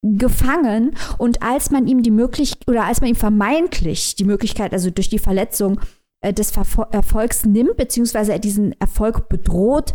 [0.02, 4.90] gefangen und als man ihm die Möglichkeit oder als man ihm vermeintlich die Möglichkeit, also
[4.90, 5.80] durch die Verletzung
[6.20, 9.94] äh, des Verfol Erfolgs nimmt, beziehungsweise er diesen Erfolg bedroht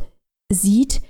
[0.52, 1.02] sieht,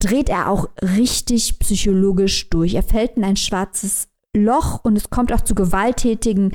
[0.00, 2.74] dreht er auch richtig psychologisch durch.
[2.74, 6.52] Er fällt in ein schwarzes Loch und es kommt auch zu gewalttätigen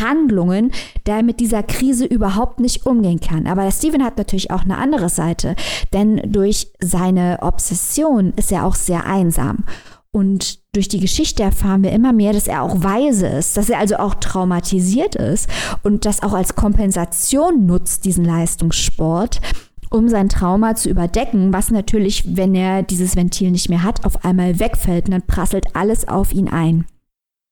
[0.00, 0.72] Handlungen,
[1.06, 3.46] der mit dieser Krise überhaupt nicht umgehen kann.
[3.46, 5.56] Aber Steven hat natürlich auch eine andere Seite,
[5.92, 9.64] denn durch seine Obsession ist er auch sehr einsam.
[10.14, 13.80] Und durch die Geschichte erfahren wir immer mehr, dass er auch weise ist, dass er
[13.80, 15.48] also auch traumatisiert ist
[15.82, 19.40] und das auch als Kompensation nutzt, diesen Leistungssport,
[19.90, 24.24] um sein Trauma zu überdecken, was natürlich, wenn er dieses Ventil nicht mehr hat, auf
[24.24, 26.84] einmal wegfällt und dann prasselt alles auf ihn ein.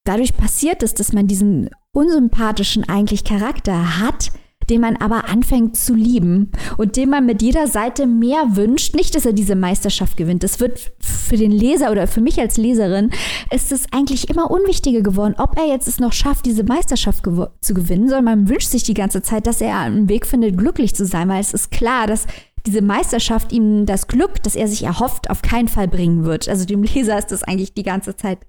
[0.05, 4.31] Dadurch passiert es, dass man diesen unsympathischen eigentlich Charakter hat,
[4.69, 8.95] den man aber anfängt zu lieben und dem man mit jeder Seite mehr wünscht.
[8.95, 10.43] Nicht, dass er diese Meisterschaft gewinnt.
[10.43, 13.11] Das wird für den Leser oder für mich als Leserin
[13.51, 17.47] ist es eigentlich immer unwichtiger geworden, ob er jetzt es noch schafft, diese Meisterschaft gew
[17.61, 20.95] zu gewinnen, sondern man wünscht sich die ganze Zeit, dass er einen Weg findet, glücklich
[20.95, 22.25] zu sein, weil es ist klar, dass
[22.65, 26.47] diese Meisterschaft ihm das Glück, das er sich erhofft, auf keinen Fall bringen wird.
[26.47, 28.39] Also dem Leser ist das eigentlich die ganze Zeit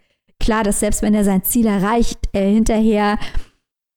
[0.41, 3.19] klar, dass selbst wenn er sein Ziel erreicht, er hinterher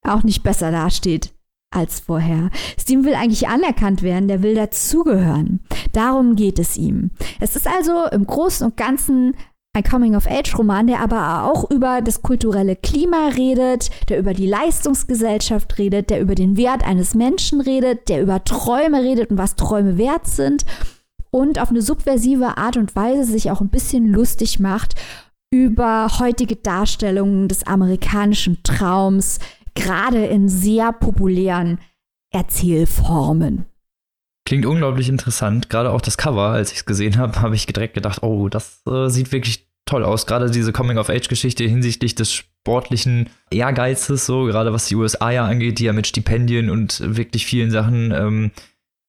[0.04, 1.34] auch nicht besser dasteht
[1.70, 2.50] als vorher.
[2.80, 5.60] Steven will eigentlich anerkannt werden, der will dazugehören.
[5.92, 7.12] Darum geht es ihm.
[7.40, 9.36] Es ist also im Großen und Ganzen
[9.74, 16.10] ein Coming-of-Age-Roman, der aber auch über das kulturelle Klima redet, der über die Leistungsgesellschaft redet,
[16.10, 20.26] der über den Wert eines Menschen redet, der über Träume redet und was Träume wert
[20.26, 20.66] sind
[21.30, 24.96] und auf eine subversive Art und Weise sich auch ein bisschen lustig macht
[25.52, 29.40] über heutige Darstellungen des amerikanischen Traums,
[29.76, 31.80] gerade in sehr populären
[32.34, 33.66] Erzählformen.
[34.46, 35.70] Klingt unglaublich interessant.
[35.70, 38.82] Gerade auch das Cover, als ich es gesehen habe, habe ich direkt gedacht, oh, das
[38.88, 40.26] äh, sieht wirklich toll aus.
[40.26, 45.86] Gerade diese Coming-of-Age-Geschichte hinsichtlich des sportlichen Ehrgeizes, so gerade was die USA ja angeht, die
[45.86, 48.52] ja mit Stipendien und wirklich vielen Sachen ähm,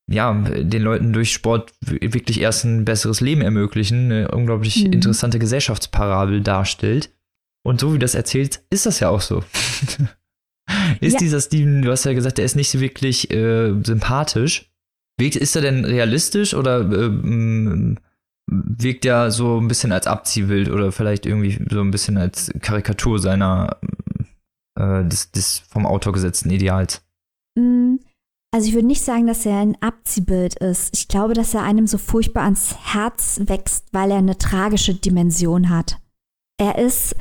[0.09, 4.95] ja, den Leuten durch Sport wirklich erst ein besseres Leben ermöglichen, eine unglaublich mhm.
[4.95, 7.11] interessante Gesellschaftsparabel darstellt.
[7.63, 9.45] Und so wie das erzählt, ist das ja auch so.
[11.01, 11.19] ist ja.
[11.19, 14.71] dieser Steven, du hast ja gesagt, der ist nicht so wirklich äh, sympathisch.
[15.21, 17.97] Ist er denn realistisch oder äh,
[18.47, 23.19] wirkt er so ein bisschen als Abziehbild oder vielleicht irgendwie so ein bisschen als Karikatur
[23.19, 23.79] seiner
[24.79, 27.05] äh, des, des vom Autor gesetzten Ideals?
[27.57, 27.99] Mhm.
[28.51, 30.97] Also ich würde nicht sagen, dass er ein Abziehbild ist.
[30.97, 35.69] Ich glaube, dass er einem so furchtbar ans Herz wächst, weil er eine tragische Dimension
[35.69, 35.99] hat.
[36.59, 37.15] Er ist,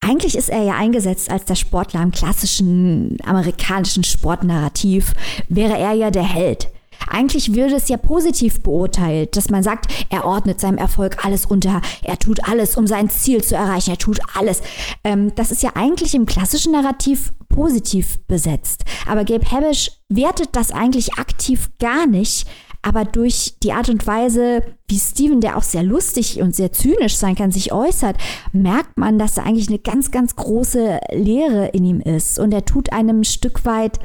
[0.00, 5.14] eigentlich ist er ja eingesetzt als der Sportler im klassischen amerikanischen Sportnarrativ,
[5.48, 6.70] wäre er ja der Held.
[7.06, 11.80] Eigentlich würde es ja positiv beurteilt, dass man sagt, er ordnet seinem Erfolg alles unter,
[12.02, 14.62] er tut alles, um sein Ziel zu erreichen, er tut alles.
[15.04, 18.84] Ähm, das ist ja eigentlich im klassischen Narrativ positiv besetzt.
[19.06, 22.46] Aber Gabe Habish wertet das eigentlich aktiv gar nicht.
[22.82, 27.16] Aber durch die Art und Weise, wie Steven, der auch sehr lustig und sehr zynisch
[27.16, 28.16] sein kann, sich äußert,
[28.52, 32.38] merkt man, dass da eigentlich eine ganz, ganz große Leere in ihm ist.
[32.38, 33.98] Und er tut einem ein Stück weit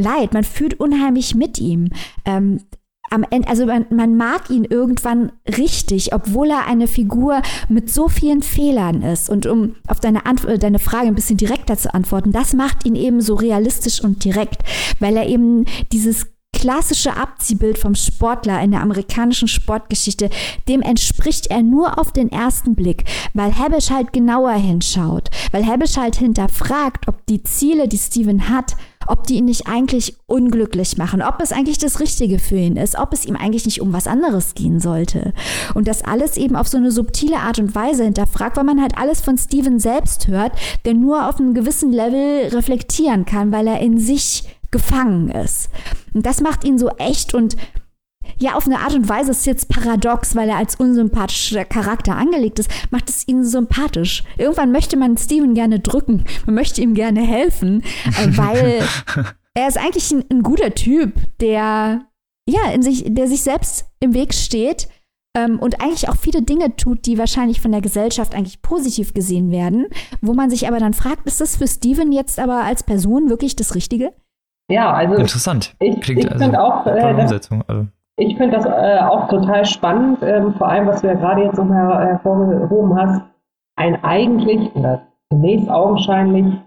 [0.00, 0.32] leid.
[0.32, 1.90] Man fühlt unheimlich mit ihm.
[2.24, 2.60] Ähm,
[3.10, 8.08] am Ende, also man, man, mag ihn irgendwann richtig, obwohl er eine Figur mit so
[8.08, 9.28] vielen Fehlern ist.
[9.28, 12.86] Und um auf deine, Antw äh, deine Frage ein bisschen direkter zu antworten, das macht
[12.86, 14.62] ihn eben so realistisch und direkt,
[15.00, 20.30] weil er eben dieses klassische Abziehbild vom Sportler in der amerikanischen Sportgeschichte,
[20.68, 25.96] dem entspricht er nur auf den ersten Blick, weil Habish halt genauer hinschaut, weil Habish
[25.96, 28.76] halt hinterfragt, ob die Ziele, die Steven hat,
[29.10, 32.96] ob die ihn nicht eigentlich unglücklich machen, ob es eigentlich das Richtige für ihn ist,
[32.96, 35.34] ob es ihm eigentlich nicht um was anderes gehen sollte.
[35.74, 38.96] Und das alles eben auf so eine subtile Art und Weise hinterfragt, weil man halt
[38.96, 40.52] alles von Steven selbst hört,
[40.84, 45.70] der nur auf einem gewissen Level reflektieren kann, weil er in sich gefangen ist.
[46.14, 47.56] Und das macht ihn so echt und
[48.38, 52.58] ja, auf eine Art und Weise ist jetzt paradox, weil er als unsympathischer Charakter angelegt
[52.58, 54.24] ist, macht es ihn sympathisch.
[54.38, 58.82] Irgendwann möchte man Steven gerne drücken, man möchte ihm gerne helfen, äh, weil
[59.54, 62.02] er ist eigentlich ein, ein, guter Typ, der
[62.48, 64.88] ja in sich, der sich selbst im Weg steht
[65.36, 69.50] ähm, und eigentlich auch viele Dinge tut, die wahrscheinlich von der Gesellschaft eigentlich positiv gesehen
[69.50, 69.86] werden,
[70.20, 73.56] wo man sich aber dann fragt, ist das für Steven jetzt aber als Person wirklich
[73.56, 74.12] das Richtige?
[74.70, 75.74] Ja, also interessant.
[75.80, 77.88] Ich, Klingt ich also finde auch, äh, Umsetzung, also.
[78.20, 81.56] Ich finde das äh, auch total spannend, ähm, vor allem was du ja gerade jetzt
[81.56, 83.22] nochmal hervorgehoben hast,
[83.76, 85.02] ein eigentlich oder
[85.32, 86.60] zunächst augenscheinlich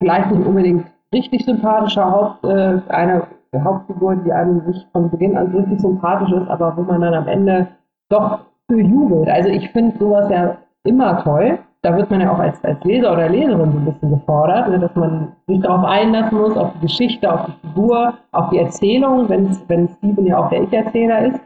[0.00, 3.26] vielleicht nicht unbedingt richtig sympathischer Haupt, äh, eine
[3.64, 7.28] Hauptfigur, die einem sich von Beginn an richtig sympathisch ist, aber wo man dann am
[7.28, 7.66] Ende
[8.08, 8.40] doch
[8.70, 9.28] für jubelt.
[9.28, 13.12] Also ich finde sowas ja immer toll da wird man ja auch als, als Leser
[13.12, 16.86] oder Leserin so ein bisschen gefordert, ne, dass man sich darauf einlassen muss, auf die
[16.86, 21.40] Geschichte, auf die Figur, auf die Erzählung, wenn Steven ja auch der Ich-Erzähler ist.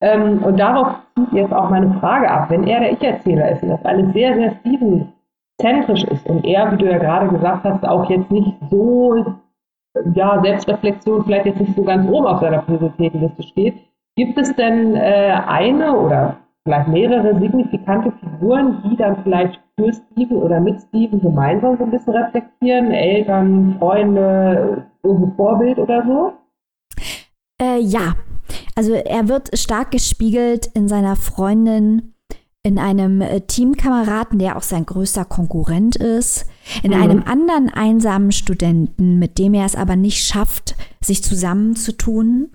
[0.00, 3.70] Ähm, und darauf zieht jetzt auch meine Frage ab, wenn er der Ich-Erzähler ist und
[3.70, 8.08] das alles sehr, sehr Steven-zentrisch ist und er, wie du ja gerade gesagt hast, auch
[8.10, 9.24] jetzt nicht so,
[10.14, 13.74] ja, Selbstreflexion vielleicht jetzt nicht so ganz oben auf seiner Prioritätenliste steht,
[14.16, 16.36] gibt es denn äh, eine oder
[16.68, 21.90] vielleicht mehrere signifikante Figuren, die dann vielleicht für Steven oder mit Steven gemeinsam so ein
[21.90, 22.90] bisschen reflektieren?
[22.90, 26.32] Eltern, Freunde, irgendein Vorbild oder so?
[27.60, 28.12] Äh, ja,
[28.76, 32.12] also er wird stark gespiegelt in seiner Freundin,
[32.68, 36.44] in einem äh, Teamkameraden, der auch sein größter Konkurrent ist,
[36.82, 37.02] in mhm.
[37.02, 42.50] einem anderen einsamen Studenten, mit dem er es aber nicht schafft, sich zusammenzutun.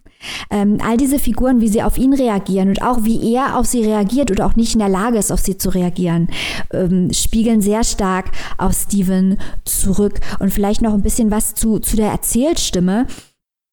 [0.51, 3.83] Ähm, all diese Figuren, wie sie auf ihn reagieren und auch wie er auf sie
[3.83, 6.29] reagiert oder auch nicht in der Lage ist, auf sie zu reagieren,
[6.71, 10.19] ähm, spiegeln sehr stark auf Steven zurück.
[10.39, 13.07] Und vielleicht noch ein bisschen was zu, zu der Erzählstimme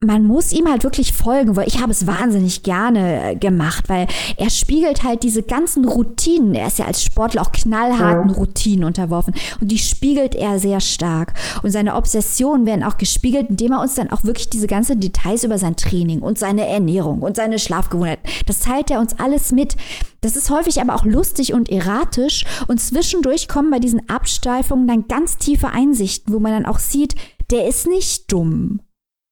[0.03, 4.07] man muss ihm halt wirklich folgen, weil ich habe es wahnsinnig gerne äh, gemacht, weil
[4.39, 6.55] er spiegelt halt diese ganzen Routinen.
[6.55, 8.35] Er ist ja als Sportler auch knallharten ja.
[8.35, 11.35] Routinen unterworfen und die spiegelt er sehr stark.
[11.63, 15.45] Und seine Obsessionen werden auch gespiegelt, indem er uns dann auch wirklich diese ganzen Details
[15.45, 19.77] über sein Training und seine Ernährung und seine Schlafgewohnheiten, das teilt er uns alles mit.
[20.23, 25.09] Das ist häufig aber auch lustig und erratisch und zwischendurch kommen bei diesen Absteifungen dann
[25.09, 27.17] ganz tiefe Einsichten, wo man dann auch sieht,
[27.51, 28.81] der ist nicht dumm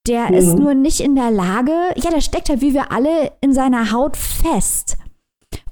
[0.07, 0.35] der mhm.
[0.35, 3.93] ist nur nicht in der Lage, ja, der steckt halt wie wir alle in seiner
[3.93, 4.97] Haut fest.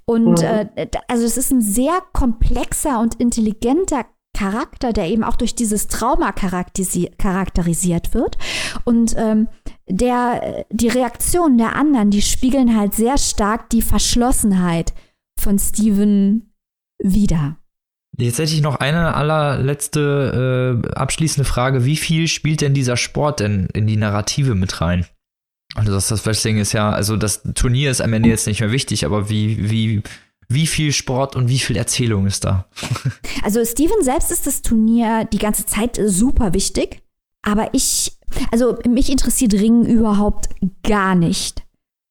[0.05, 0.69] Und mhm.
[0.77, 4.05] äh, also es ist ein sehr komplexer und intelligenter
[4.37, 8.37] Charakter, der eben auch durch dieses Trauma charakterisiert wird.
[8.85, 9.49] Und ähm,
[9.89, 14.93] der, die Reaktionen der anderen, die spiegeln halt sehr stark die Verschlossenheit
[15.41, 16.53] von Steven
[17.03, 17.57] wider.
[18.19, 21.85] Jetzt hätte ich noch eine allerletzte äh, abschließende Frage.
[21.85, 25.07] Wie viel spielt denn dieser Sport denn in die Narrative mit rein?
[25.75, 28.73] Also das, das Wrestling ist ja, also das Turnier ist am Ende jetzt nicht mehr
[28.73, 30.03] wichtig, aber wie, wie,
[30.49, 32.67] wie viel Sport und wie viel Erzählung ist da?
[33.43, 37.03] Also Steven selbst ist das Turnier die ganze Zeit super wichtig,
[37.43, 38.19] aber ich,
[38.51, 40.49] also mich interessiert Ringen überhaupt
[40.83, 41.65] gar nicht.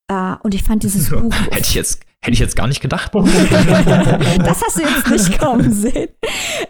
[0.09, 1.33] Uh, und ich fand dieses so, Buch.
[1.49, 3.11] Hätte ich jetzt Hätte ich jetzt gar nicht gedacht.
[3.13, 6.07] das hast du jetzt nicht kommen sehen.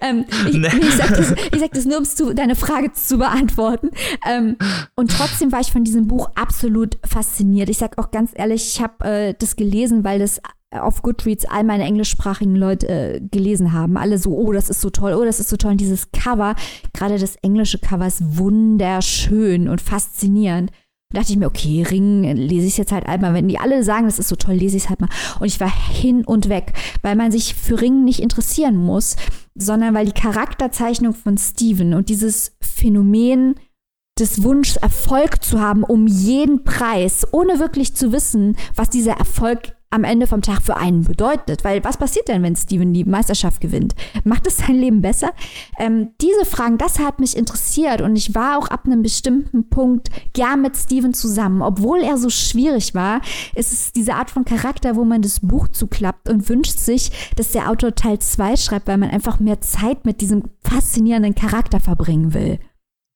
[0.01, 0.67] Ähm, ich, nee.
[0.81, 3.91] ich, sag das, ich sag das nur, um zu, deine Frage zu beantworten.
[4.29, 4.57] Ähm,
[4.97, 7.69] und trotzdem war ich von diesem Buch absolut fasziniert.
[7.69, 10.41] Ich sag auch ganz ehrlich, ich habe äh, das gelesen, weil das
[10.71, 13.95] auf Goodreads all meine englischsprachigen Leute äh, gelesen haben.
[13.95, 15.71] Alle so, oh, das ist so toll, oh, das ist so toll.
[15.71, 16.55] Und dieses Cover,
[16.93, 20.71] gerade das englische Cover ist wunderschön und faszinierend.
[21.15, 23.33] Dachte ich mir, okay, Ring lese ich es jetzt halt einmal.
[23.33, 25.09] Wenn die alle sagen, das ist so toll, lese ich es halt mal.
[25.39, 29.15] Und ich war hin und weg, weil man sich für Ring nicht interessieren muss,
[29.55, 33.55] sondern weil die Charakterzeichnung von Steven und dieses Phänomen
[34.19, 39.75] des Wunsch, Erfolg zu haben um jeden Preis, ohne wirklich zu wissen, was dieser Erfolg
[39.95, 41.63] am Ende vom Tag für einen bedeutet.
[41.63, 43.95] Weil was passiert denn, wenn Steven die Meisterschaft gewinnt?
[44.23, 45.31] Macht es sein Leben besser?
[45.79, 50.09] Ähm, diese Fragen, das hat mich interessiert und ich war auch ab einem bestimmten Punkt
[50.33, 51.61] gern mit Steven zusammen.
[51.61, 53.21] Obwohl er so schwierig war,
[53.55, 57.51] ist es diese Art von Charakter, wo man das Buch zuklappt und wünscht sich, dass
[57.51, 62.33] der Autor Teil 2 schreibt, weil man einfach mehr Zeit mit diesem faszinierenden Charakter verbringen
[62.33, 62.59] will.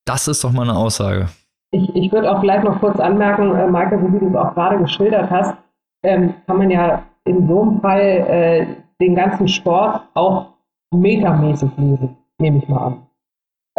[0.05, 1.29] Das ist doch mal eine Aussage.
[1.71, 4.55] Ich, ich würde auch vielleicht noch kurz anmerken, äh, Maike, so wie du es auch
[4.55, 5.55] gerade geschildert hast,
[6.03, 8.65] ähm, kann man ja in so einem Fall äh,
[9.01, 10.53] den ganzen Sport auch
[10.91, 13.05] metamäßig lesen, nehme ich mal an.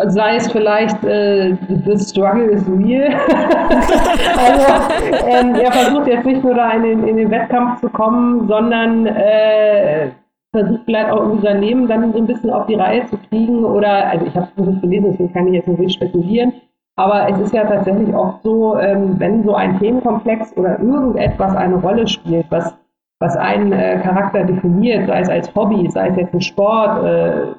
[0.07, 3.13] Sei es vielleicht äh, The Struggle is real.
[4.39, 8.49] also ähm, er versucht jetzt nicht nur da in den, in den Wettkampf zu kommen,
[8.49, 10.11] sondern äh,
[10.53, 13.63] versucht vielleicht auch irgendwie sein Leben dann so ein bisschen auf die Reihe zu kriegen.
[13.65, 16.53] Oder, also ich habe es nicht gelesen, deswegen kann ich jetzt nicht spekulieren.
[17.01, 21.77] Aber es ist ja tatsächlich oft so, ähm, wenn so ein Themenkomplex oder irgendetwas eine
[21.77, 22.77] Rolle spielt, was,
[23.21, 27.55] was einen äh, Charakter definiert, sei es als Hobby, sei es jetzt ein Sport, äh,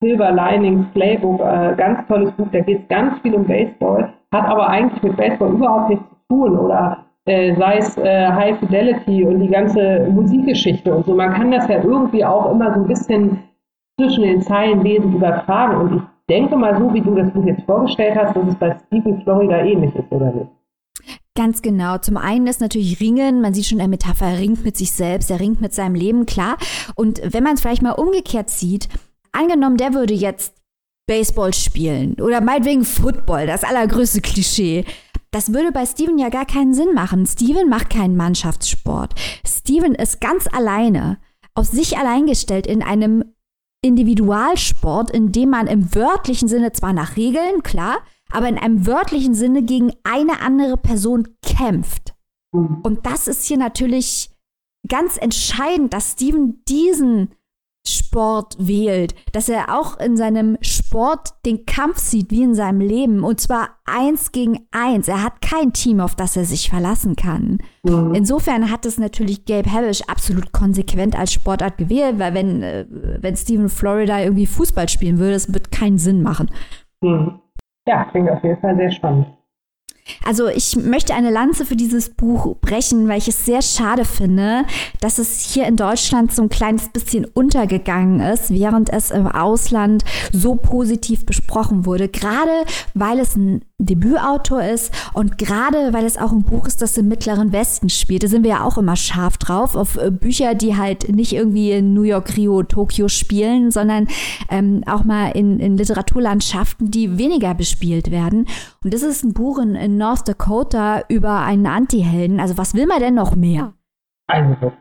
[0.00, 4.46] Silver Linings, Playbook, äh, ganz tolles Buch, da geht es ganz viel um Baseball, hat
[4.46, 9.48] aber eigentlich mit Baseball überhaupt nichts zu tun oder sei es High Fidelity und die
[9.48, 11.12] ganze Musikgeschichte und so.
[11.16, 13.42] Man kann das ja irgendwie auch immer so ein bisschen
[13.98, 15.76] zwischen den Zeilen lesen, übertragen.
[15.76, 18.76] Und ich denke mal so, wie du das Buch jetzt vorgestellt hast, dass es bei
[18.86, 20.50] Stephen Florida ähnlich ist, oder nicht?
[21.34, 21.98] Ganz genau.
[21.98, 25.30] Zum einen ist natürlich Ringen, man sieht schon eine Metapher, er ringt mit sich selbst,
[25.30, 26.56] er ringt mit seinem Leben, klar.
[26.94, 28.88] Und wenn man es vielleicht mal umgekehrt sieht,
[29.32, 30.54] angenommen, der würde jetzt
[31.06, 34.84] Baseball spielen oder meinetwegen Football, das allergrößte Klischee.
[35.30, 37.26] Das würde bei Steven ja gar keinen Sinn machen.
[37.26, 39.14] Steven macht keinen Mannschaftssport.
[39.46, 41.18] Steven ist ganz alleine,
[41.54, 43.24] auf sich allein gestellt in einem
[43.82, 47.98] Individualsport, in dem man im wörtlichen Sinne zwar nach Regeln, klar,
[48.30, 52.14] aber in einem wörtlichen Sinne gegen eine andere Person kämpft.
[52.52, 52.80] Mhm.
[52.82, 54.30] Und das ist hier natürlich
[54.88, 57.34] ganz entscheidend, dass Steven diesen
[57.86, 63.24] Sport wählt, dass er auch in seinem Sport den Kampf sieht wie in seinem Leben
[63.24, 65.08] und zwar eins gegen eins.
[65.08, 67.58] Er hat kein Team, auf das er sich verlassen kann.
[67.84, 68.14] Mhm.
[68.14, 73.36] Insofern hat es natürlich Gabe Havish absolut konsequent als Sportart gewählt, weil wenn, äh, wenn
[73.36, 76.50] Steven Florida irgendwie Fußball spielen würde, das wird keinen Sinn machen.
[77.00, 77.40] Mhm.
[77.86, 79.26] Ja, klingt auf jeden Fall sehr spannend.
[80.24, 84.64] Also ich möchte eine Lanze für dieses Buch brechen, weil ich es sehr schade finde,
[85.00, 90.04] dass es hier in Deutschland so ein kleines bisschen untergegangen ist, während es im Ausland
[90.32, 92.08] so positiv besprochen wurde.
[92.08, 96.96] Gerade weil es ein Debütautor ist und gerade weil es auch ein Buch ist, das
[96.96, 98.22] im Mittleren Westen spielt.
[98.22, 101.72] Da sind wir ja auch immer scharf drauf, auf äh, Bücher, die halt nicht irgendwie
[101.72, 104.08] in New York, Rio, Tokio spielen, sondern
[104.48, 108.46] ähm, auch mal in, in Literaturlandschaften, die weniger bespielt werden.
[108.82, 112.40] Und das ist ein Buch in, in North Dakota über einen Antihelden.
[112.40, 113.74] Also was will man denn noch mehr?
[114.28, 114.72] Also,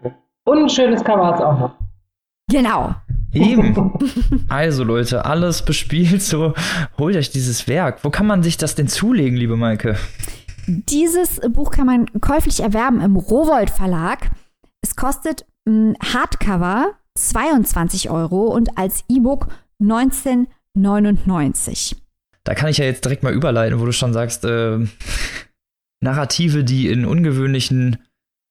[0.46, 1.85] und ein schönes Cover hat es auch noch.
[2.50, 2.96] Genau.
[3.34, 3.76] Eben.
[4.48, 6.54] Also Leute, alles bespielt, so
[6.98, 8.04] holt euch dieses Werk.
[8.04, 9.98] Wo kann man sich das denn zulegen, liebe Maike?
[10.68, 14.32] Dieses Buch kann man käuflich erwerben im Rowold Verlag.
[14.82, 19.48] Es kostet m, Hardcover 22 Euro und als E-Book
[19.82, 21.96] 19,99.
[22.44, 24.80] Da kann ich ja jetzt direkt mal überleiten, wo du schon sagst, äh,
[26.02, 27.98] Narrative, die in ungewöhnlichen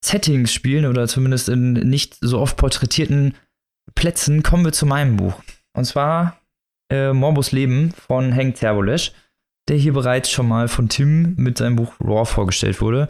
[0.05, 3.35] Settings spielen oder zumindest in nicht so oft porträtierten
[3.95, 5.41] Plätzen kommen wir zu meinem Buch.
[5.77, 6.41] Und zwar
[6.91, 9.13] äh, Morbus Leben von Hank Terbolesch,
[9.69, 13.09] der hier bereits schon mal von Tim mit seinem Buch Raw vorgestellt wurde.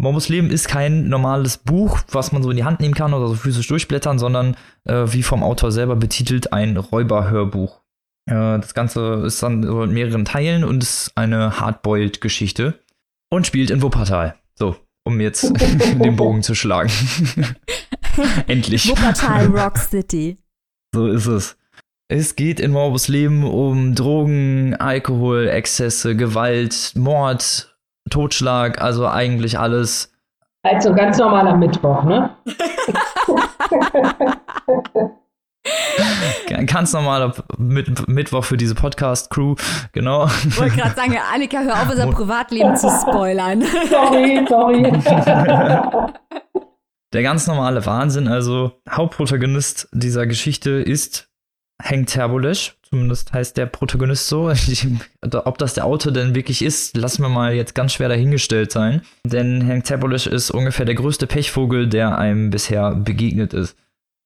[0.00, 3.26] Morbus Leben ist kein normales Buch, was man so in die Hand nehmen kann oder
[3.26, 7.80] so physisch durchblättern, sondern äh, wie vom Autor selber betitelt ein Räuberhörbuch.
[8.26, 12.78] Äh, das Ganze ist dann in mehreren Teilen und ist eine Hardboiled-Geschichte
[13.30, 14.36] und spielt in Wuppertal.
[14.54, 14.76] So,
[15.08, 16.90] um jetzt den Bogen zu schlagen.
[18.46, 18.88] Endlich.
[18.88, 20.36] Wuppertal Rock City.
[20.94, 21.56] So ist es.
[22.10, 27.74] Es geht in Morbus Leben um Drogen, Alkohol, Exzesse, Gewalt, Mord,
[28.10, 30.12] Totschlag, also eigentlich alles.
[30.62, 32.36] Also ganz normaler Mittwoch, ne?
[36.66, 39.56] Ganz normaler Mit Mittwoch für diese Podcast-Crew,
[39.92, 40.26] genau.
[40.46, 43.62] Ich wollte gerade sagen, Annika, hör auf, unser Privatleben zu spoilern.
[43.90, 44.92] sorry, sorry.
[47.14, 51.30] Der ganz normale Wahnsinn, also Hauptprotagonist dieser Geschichte ist
[51.82, 54.50] Hank Terbolesch, Zumindest heißt der Protagonist so.
[55.44, 59.02] Ob das der Autor denn wirklich ist, lassen wir mal jetzt ganz schwer dahingestellt sein.
[59.24, 63.76] Denn Hank Zabulisch ist ungefähr der größte Pechvogel, der einem bisher begegnet ist.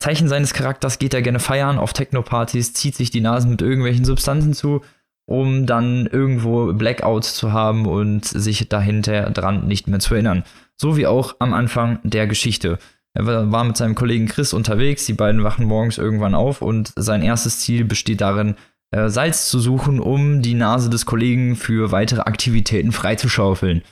[0.02, 4.04] Zeichen seines Charakters geht er gerne feiern auf Techno-Partys, zieht sich die Nasen mit irgendwelchen
[4.04, 4.80] Substanzen zu,
[5.26, 10.42] um dann irgendwo Blackouts zu haben und sich dahinter dran nicht mehr zu erinnern.
[10.76, 12.80] So wie auch am Anfang der Geschichte.
[13.14, 17.22] Er war mit seinem Kollegen Chris unterwegs, die beiden wachen morgens irgendwann auf und sein
[17.22, 18.56] erstes Ziel besteht darin,
[18.90, 23.82] äh, Salz zu suchen, um die Nase des Kollegen für weitere Aktivitäten freizuschaufeln.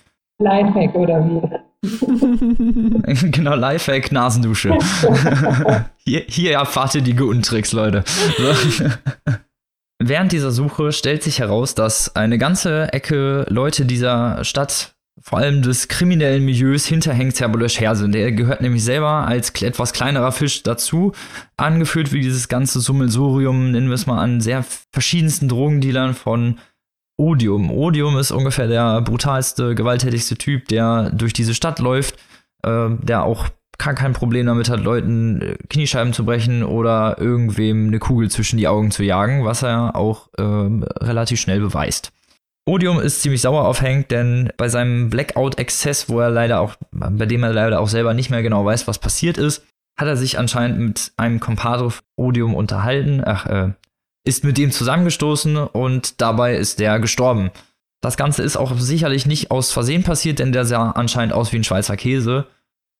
[0.41, 1.70] Lifehack oder wie?
[3.33, 4.77] genau, Lifehack, Nasendusche.
[6.05, 8.05] hier, hier erfahrt ihr die guten Tricks, Leute.
[8.37, 8.55] So.
[10.03, 15.61] Während dieser Suche stellt sich heraus, dass eine ganze Ecke Leute dieser Stadt vor allem
[15.61, 18.13] des kriminellen Milieus hinter Hank Zerbolösch her sind.
[18.13, 21.13] Der gehört nämlich selber als etwas kleinerer Fisch dazu,
[21.59, 26.59] angeführt wie dieses ganze Summelsurium, nennen wir es mal an sehr verschiedensten Drogendealern von
[27.21, 27.71] Odium.
[27.71, 32.17] Odium ist ungefähr der brutalste, gewalttätigste Typ, der durch diese Stadt läuft,
[32.63, 37.89] äh, der auch gar kein Problem damit hat, Leuten äh, Kniescheiben zu brechen oder irgendwem
[37.89, 42.13] eine Kugel zwischen die Augen zu jagen, was er auch äh, relativ schnell beweist.
[42.67, 47.27] Odium ist ziemlich sauer auf Hank, denn bei seinem Blackout-Exzess, wo er leider auch, bei
[47.27, 49.63] dem er leider auch selber nicht mehr genau weiß, was passiert ist,
[49.99, 53.73] hat er sich anscheinend mit einem Compadre Odium unterhalten, ach, äh,
[54.31, 57.51] ist mit ihm zusammengestoßen und dabei ist der gestorben.
[58.01, 61.57] Das Ganze ist auch sicherlich nicht aus Versehen passiert, denn der sah anscheinend aus wie
[61.57, 62.47] ein Schweizer Käse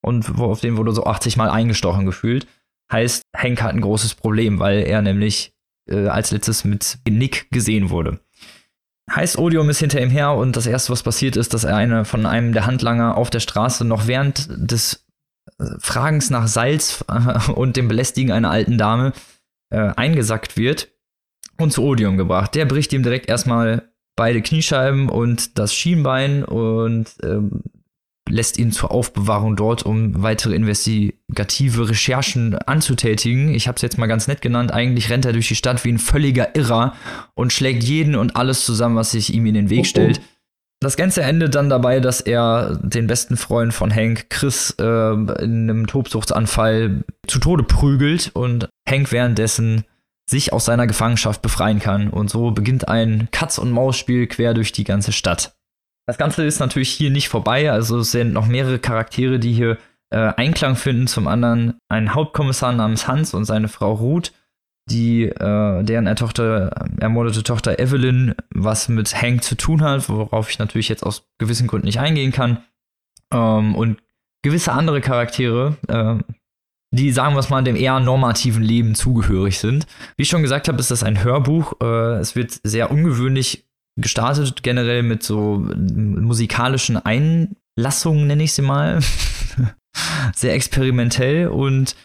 [0.03, 2.47] und auf den wurde so 80 Mal eingestochen gefühlt.
[2.91, 5.53] Heißt, Hank hat ein großes Problem, weil er nämlich
[5.89, 8.19] äh, als letztes mit Nick gesehen wurde.
[9.09, 12.03] Heißt, Odium ist hinter ihm her und das erste, was passiert ist, dass er eine
[12.03, 15.05] von einem der Handlanger auf der Straße noch während des
[15.59, 17.05] äh, Fragens nach Salz
[17.55, 19.13] und dem Belästigen einer alten Dame
[19.69, 20.90] äh, eingesackt wird
[21.61, 22.55] und zu Odium gebracht.
[22.55, 27.63] Der bricht ihm direkt erstmal beide Kniescheiben und das Schienbein und ähm,
[28.29, 33.53] lässt ihn zur Aufbewahrung dort, um weitere investigative Recherchen anzutätigen.
[33.53, 34.71] Ich habe es jetzt mal ganz nett genannt.
[34.71, 36.95] Eigentlich rennt er durch die Stadt wie ein völliger Irrer
[37.33, 39.85] und schlägt jeden und alles zusammen, was sich ihm in den Weg oh, oh.
[39.85, 40.21] stellt.
[40.79, 45.69] Das Ganze endet dann dabei, dass er den besten Freund von Hank, Chris, äh, in
[45.69, 49.83] einem Tobsuchtsanfall zu Tode prügelt und Hank währenddessen
[50.31, 52.09] sich aus seiner Gefangenschaft befreien kann.
[52.09, 55.53] Und so beginnt ein Katz-und-Maus-Spiel quer durch die ganze Stadt.
[56.07, 59.77] Das Ganze ist natürlich hier nicht vorbei, also es sind noch mehrere Charaktere, die hier
[60.09, 61.05] äh, Einklang finden.
[61.05, 64.33] Zum anderen ein Hauptkommissar namens Hans und seine Frau Ruth,
[64.89, 66.69] die äh, deren Tochter,
[66.99, 71.67] ermordete Tochter Evelyn was mit Hank zu tun hat, worauf ich natürlich jetzt aus gewissen
[71.67, 72.63] Gründen nicht eingehen kann.
[73.31, 74.01] Ähm, und
[74.41, 76.15] gewisse andere Charaktere, äh,
[76.93, 79.87] die, sagen wir es mal, dem eher normativen Leben zugehörig sind.
[80.17, 81.73] Wie ich schon gesagt habe, ist das ein Hörbuch.
[81.81, 83.65] Äh, es wird sehr ungewöhnlich
[83.97, 88.99] gestartet, generell mit so musikalischen Einlassungen, nenne ich sie mal.
[90.35, 91.95] Sehr experimentell und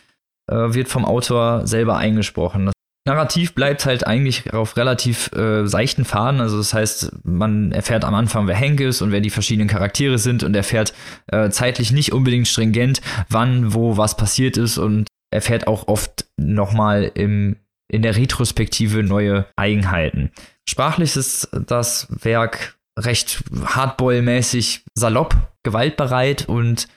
[0.51, 2.73] äh, wird vom Autor selber eingesprochen.
[3.07, 6.41] Narrativ bleibt halt eigentlich auf relativ äh, seichten Faden.
[6.41, 10.19] Also das heißt, man erfährt am Anfang, wer Hank ist und wer die verschiedenen Charaktere
[10.19, 10.93] sind und erfährt
[11.29, 13.01] äh, zeitlich nicht unbedingt stringent,
[13.31, 17.57] wann, wo, was passiert ist und erfährt auch oft nochmal im
[17.89, 20.33] in der Retrospektive neue Eigenheiten.
[20.69, 26.89] Sprachlich ist das Werk recht hardboil-mäßig salopp, gewaltbereit und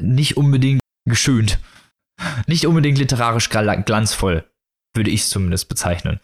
[0.00, 1.60] nicht unbedingt geschönt.
[2.46, 4.44] Nicht unbedingt literarisch glanzvoll,
[4.94, 6.20] würde ich es zumindest bezeichnen.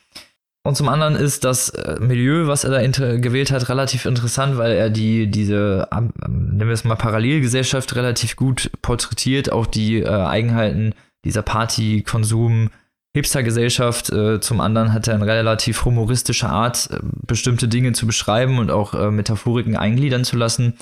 [0.65, 4.73] Und zum anderen ist das äh, Milieu, was er da gewählt hat, relativ interessant, weil
[4.73, 10.95] er die, diese, nennen wir es mal Parallelgesellschaft relativ gut porträtiert, auch die äh, Eigenheiten
[11.25, 12.71] dieser Party-Konsum-
[13.15, 14.11] Hipster-Gesellschaft.
[14.11, 18.71] Äh, zum anderen hat er eine relativ humoristische Art, äh, bestimmte Dinge zu beschreiben und
[18.71, 20.75] auch äh, Metaphoriken eingliedern zu lassen.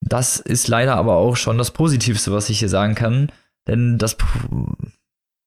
[0.00, 3.32] Das ist leider aber auch schon das Positivste, was ich hier sagen kann.
[3.66, 4.16] Denn das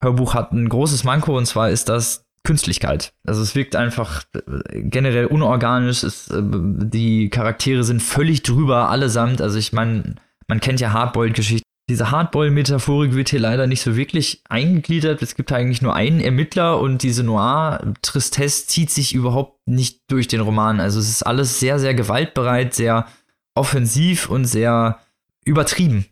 [0.01, 3.13] Hörbuch hat ein großes Manko und zwar ist das Künstlichkeit.
[3.25, 6.03] Also es wirkt einfach äh, generell unorganisch.
[6.03, 9.41] Es, äh, die Charaktere sind völlig drüber allesamt.
[9.41, 10.15] Also ich meine,
[10.47, 15.21] man kennt ja Hardboiled-Geschichten diese Hardboil-Metaphorik wird hier leider nicht so wirklich eingegliedert.
[15.21, 20.39] Es gibt eigentlich nur einen Ermittler und diese Noir-Tristesse zieht sich überhaupt nicht durch den
[20.39, 20.79] Roman.
[20.79, 23.07] Also es ist alles sehr, sehr gewaltbereit, sehr
[23.55, 24.99] offensiv und sehr
[25.43, 26.05] übertrieben.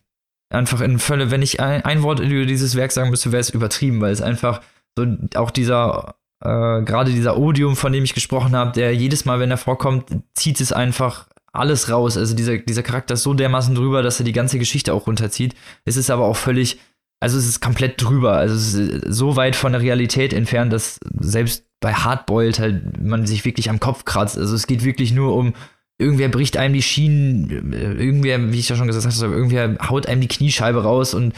[0.49, 3.51] Einfach in Fälle, wenn ich ein, ein Wort über dieses Werk sagen müsste, wäre es
[3.51, 4.61] übertrieben, weil es einfach
[4.97, 9.39] so auch dieser, äh, gerade dieser Odium, von dem ich gesprochen habe, der jedes Mal,
[9.39, 12.17] wenn er vorkommt, zieht es einfach alles raus.
[12.17, 15.55] Also dieser, dieser Charakter ist so dermaßen drüber, dass er die ganze Geschichte auch runterzieht.
[15.85, 16.79] Es ist aber auch völlig
[17.19, 18.33] also es ist komplett drüber.
[18.33, 23.25] Also es ist so weit von der Realität entfernt, dass selbst bei Hardboiled halt man
[23.25, 24.37] sich wirklich am Kopf kratzt.
[24.37, 25.53] Also es geht wirklich nur um,
[25.99, 30.21] irgendwer bricht einem die Schienen, irgendwer, wie ich ja schon gesagt habe, irgendwer haut einem
[30.21, 31.33] die Kniescheibe raus und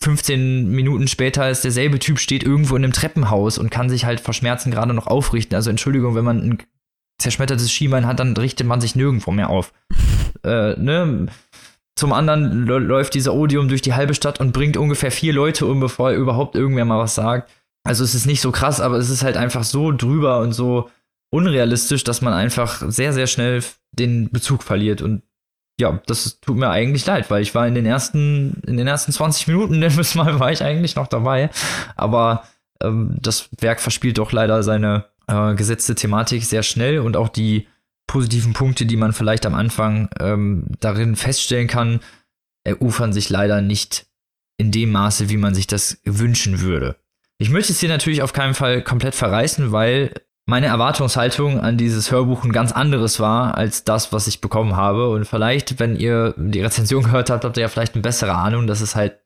[0.00, 4.20] 15 Minuten später ist derselbe Typ, steht irgendwo in einem Treppenhaus und kann sich halt
[4.20, 5.54] vor Schmerzen gerade noch aufrichten.
[5.54, 6.58] Also Entschuldigung, wenn man ein
[7.18, 9.72] zerschmettertes Schienbein hat, dann richtet man sich nirgendwo mehr auf.
[10.44, 11.26] äh, ne?
[11.94, 15.80] Zum anderen läuft dieser Odium durch die halbe Stadt und bringt ungefähr vier Leute um,
[15.80, 17.50] bevor überhaupt irgendwer mal was sagt.
[17.84, 20.90] Also es ist nicht so krass, aber es ist halt einfach so drüber und so
[21.36, 23.62] unrealistisch, dass man einfach sehr, sehr schnell
[23.92, 25.02] den Bezug verliert.
[25.02, 25.22] Und
[25.78, 29.12] ja, das tut mir eigentlich leid, weil ich war in den ersten, in den ersten
[29.12, 31.50] 20 Minuten, das Mal war ich eigentlich noch dabei.
[31.94, 32.44] Aber
[32.82, 37.68] ähm, das Werk verspielt doch leider seine äh, gesetzte Thematik sehr schnell und auch die
[38.06, 42.00] positiven Punkte, die man vielleicht am Anfang ähm, darin feststellen kann,
[42.64, 44.06] erufern sich leider nicht
[44.56, 46.96] in dem Maße, wie man sich das wünschen würde.
[47.36, 50.14] Ich möchte es hier natürlich auf keinen Fall komplett verreißen, weil
[50.46, 55.10] meine Erwartungshaltung an dieses Hörbuch ein ganz anderes war als das, was ich bekommen habe.
[55.10, 58.68] Und vielleicht, wenn ihr die Rezension gehört habt, habt ihr ja vielleicht eine bessere Ahnung,
[58.68, 59.18] dass es halt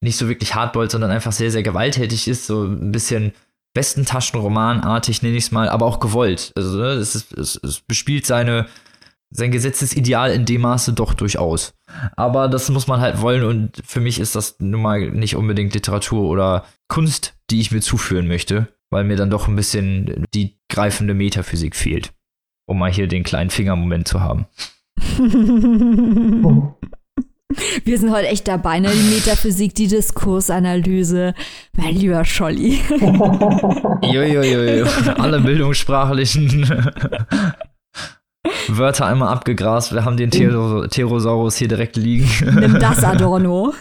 [0.00, 3.32] nicht so wirklich hardboiled, sondern einfach sehr, sehr gewalttätig ist, so ein bisschen
[3.74, 6.52] besten Taschenromanartig, nenne ich es mal, aber auch gewollt.
[6.54, 8.66] Also ne, es, ist, es, es bespielt seine,
[9.30, 11.74] sein gesetztes Ideal in dem Maße doch durchaus.
[12.16, 15.74] Aber das muss man halt wollen und für mich ist das nun mal nicht unbedingt
[15.74, 20.58] Literatur oder Kunst, die ich mir zuführen möchte, weil mir dann doch ein bisschen die
[20.68, 22.12] greifende Metaphysik fehlt,
[22.66, 24.46] um mal hier den kleinen Fingermoment zu haben.
[27.84, 28.90] Wir sind heute echt dabei, ne?
[28.90, 31.34] Die Metaphysik, die Diskursanalyse.
[31.76, 32.80] Mein lieber Scholli.
[34.02, 34.86] Jojojojo.
[35.16, 36.68] Alle bildungssprachlichen
[38.68, 39.94] Wörter einmal abgegrast.
[39.94, 42.28] Wir haben den Therosaurus hier direkt liegen.
[42.58, 43.72] Nimm das, Adorno.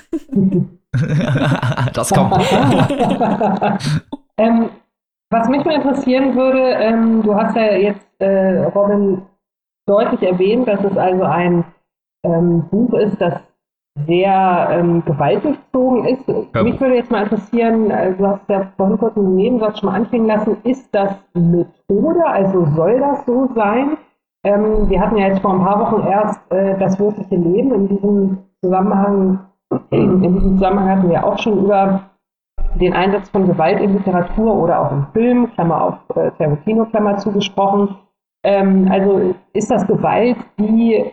[1.93, 2.38] das kommt.
[4.38, 4.70] ähm,
[5.30, 9.21] was mich mal interessieren würde, ähm, du hast ja jetzt, äh, Robin,
[9.86, 11.63] deutlich erwähnt, dass es also ein
[12.23, 13.41] ähm, Buch ist, das
[14.05, 16.28] sehr ähm, gewaltdurchzogen ist.
[16.28, 16.63] Ja.
[16.63, 19.95] Mich würde jetzt mal interessieren, äh, du hast ja vorhin kurz einen Nebensatz schon mal
[19.95, 23.97] anklingen lassen, ist das Methode, also soll das so sein?
[24.43, 27.88] Ähm, wir hatten ja jetzt vor ein paar Wochen erst äh, das wirkliche Leben in
[27.88, 29.39] diesem Zusammenhang,
[29.89, 32.01] in diesem Zusammenhang hatten wir auch schon über
[32.78, 37.17] den Einsatz von Gewalt in Literatur oder auch im Film, Klammer auf äh, Tarantino, Klammer
[37.17, 37.95] zugesprochen.
[38.43, 41.11] Ähm, also ist das Gewalt, die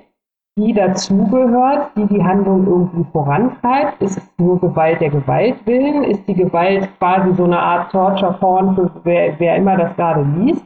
[0.57, 4.01] die dazugehört, die die Handlung irgendwie vorantreibt?
[4.01, 6.05] Ist es nur Gewalt der Gewalt willen?
[6.05, 10.65] Ist die Gewalt quasi so eine Art Torture-Porn für wer, wer immer das gerade liest?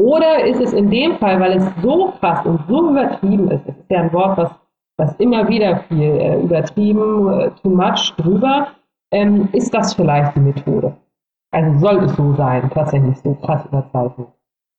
[0.00, 3.76] Oder ist es in dem Fall, weil es so krass und so übertrieben ist, es
[3.76, 4.50] ist ja ein Wort, was,
[4.96, 8.68] was immer wieder viel äh, übertrieben, äh, too much drüber,
[9.10, 10.96] ähm, ist das vielleicht die Methode?
[11.50, 14.28] Also soll es so sein, tatsächlich so krass überzeichnet?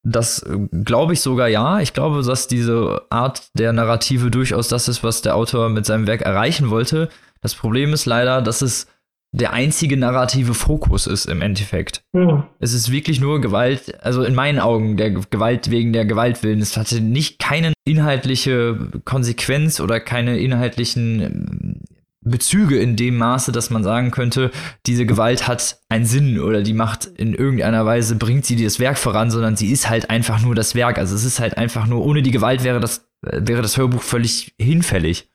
[0.04, 1.80] Das äh, glaube ich sogar ja.
[1.80, 6.08] Ich glaube, dass diese Art der Narrative durchaus das ist, was der Autor mit seinem
[6.08, 7.10] Werk erreichen wollte.
[7.42, 8.88] Das Problem ist leider, dass es
[9.32, 12.02] der einzige narrative Fokus ist im Endeffekt.
[12.14, 12.44] Mhm.
[12.60, 16.62] Es ist wirklich nur Gewalt, also in meinen Augen der Gewalt wegen der Gewalt willen.
[16.62, 21.84] Es hatte nicht keine inhaltliche Konsequenz oder keine inhaltlichen
[22.22, 24.52] Bezüge in dem Maße, dass man sagen könnte,
[24.86, 28.98] diese Gewalt hat einen Sinn oder die macht in irgendeiner Weise, bringt sie das Werk
[28.98, 30.98] voran, sondern sie ist halt einfach nur das Werk.
[30.98, 34.54] Also es ist halt einfach nur, ohne die Gewalt wäre das, wäre das Hörbuch völlig
[34.60, 35.30] hinfällig.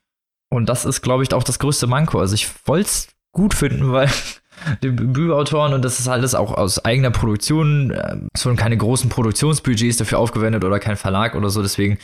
[0.49, 2.19] Und das ist, glaube ich, auch das größte Manko.
[2.19, 4.09] Also ich wollte es gut finden, weil
[4.83, 7.91] die Bücherautoren und das ist alles auch aus eigener Produktion,
[8.33, 11.97] es wurden keine großen Produktionsbudgets dafür aufgewendet oder kein Verlag oder so, deswegen äh,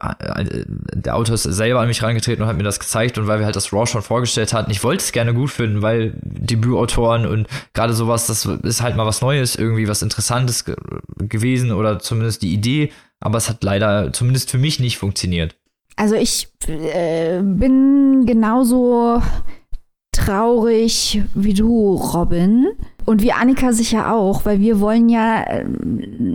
[0.00, 3.46] der Autor ist selber an mich reingetreten und hat mir das gezeigt und weil wir
[3.46, 7.48] halt das Raw schon vorgestellt hatten, ich wollte es gerne gut finden, weil Debütautoren und
[7.74, 10.76] gerade sowas, das ist halt mal was Neues, irgendwie was Interessantes ge
[11.18, 15.56] gewesen oder zumindest die Idee, aber es hat leider zumindest für mich nicht funktioniert.
[15.96, 19.20] Also ich äh, bin genauso
[20.12, 22.68] traurig wie du, Robin.
[23.08, 25.64] Und wie Annika sicher auch, weil wir wollen ja äh,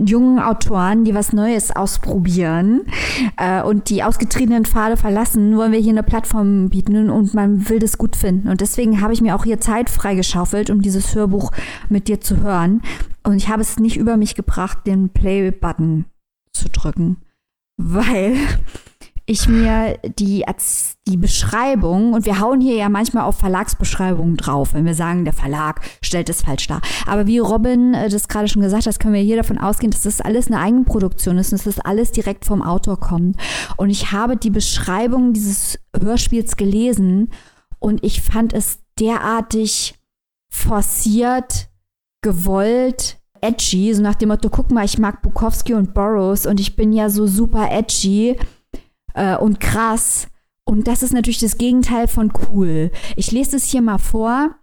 [0.04, 2.80] jungen Autoren, die was Neues ausprobieren
[3.36, 7.78] äh, und die ausgetriebenen Pfade verlassen, wollen wir hier eine Plattform bieten und man will
[7.78, 8.48] das gut finden.
[8.48, 11.52] Und deswegen habe ich mir auch hier Zeit freigeschaufelt, um dieses Hörbuch
[11.88, 12.82] mit dir zu hören.
[13.22, 16.06] Und ich habe es nicht über mich gebracht, den Play-Button
[16.52, 17.18] zu drücken,
[17.76, 18.36] weil
[19.26, 20.44] ich mir die,
[21.08, 25.32] die Beschreibung, und wir hauen hier ja manchmal auf Verlagsbeschreibungen drauf, wenn wir sagen, der
[25.32, 26.82] Verlag stellt es falsch dar.
[27.06, 30.02] Aber wie Robin äh, das gerade schon gesagt hat, können wir hier davon ausgehen, dass
[30.02, 33.36] das alles eine Eigenproduktion ist und dass das alles direkt vom Autor kommt.
[33.76, 37.30] Und ich habe die Beschreibung dieses Hörspiels gelesen
[37.78, 39.94] und ich fand es derartig
[40.50, 41.68] forciert,
[42.20, 46.76] gewollt, edgy, so nach dem Motto, guck mal, ich mag Bukowski und Burroughs und ich
[46.76, 48.36] bin ja so super edgy
[49.14, 50.28] äh, und krass.
[50.64, 52.90] Und das ist natürlich das Gegenteil von cool.
[53.16, 54.54] Ich lese es hier mal vor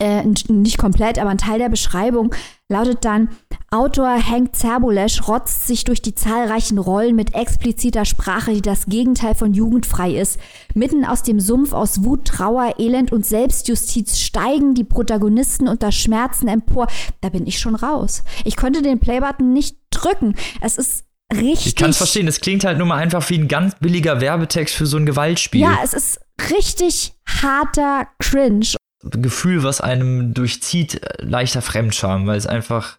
[0.00, 2.34] äh, nicht komplett, aber ein Teil der Beschreibung
[2.68, 3.28] lautet dann,
[3.70, 9.34] Autor Hank Zerbulesch rotzt sich durch die zahlreichen Rollen mit expliziter Sprache, die das Gegenteil
[9.34, 10.40] von jugendfrei ist.
[10.74, 16.48] Mitten aus dem Sumpf aus Wut, Trauer, Elend und Selbstjustiz steigen die Protagonisten unter Schmerzen
[16.48, 16.86] empor.
[17.20, 18.24] Da bin ich schon raus.
[18.44, 20.34] Ich konnte den Playbutton nicht drücken.
[20.62, 21.66] Es ist richtig.
[21.66, 22.28] Ich kann es verstehen.
[22.28, 25.62] Es klingt halt nur mal einfach wie ein ganz billiger Werbetext für so ein Gewaltspiel.
[25.62, 26.20] Ja, es ist
[26.50, 27.12] richtig
[27.42, 28.66] harter Cringe.
[29.02, 32.98] Gefühl, was einem durchzieht, äh, leichter Fremdscham, weil es einfach,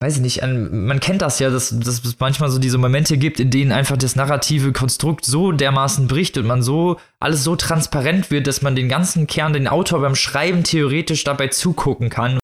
[0.00, 3.40] weiß ich nicht, man kennt das ja, dass, dass es manchmal so diese Momente gibt,
[3.40, 8.30] in denen einfach das narrative Konstrukt so dermaßen bricht und man so, alles so transparent
[8.30, 12.38] wird, dass man den ganzen Kern, den Autor beim Schreiben theoretisch dabei zugucken kann.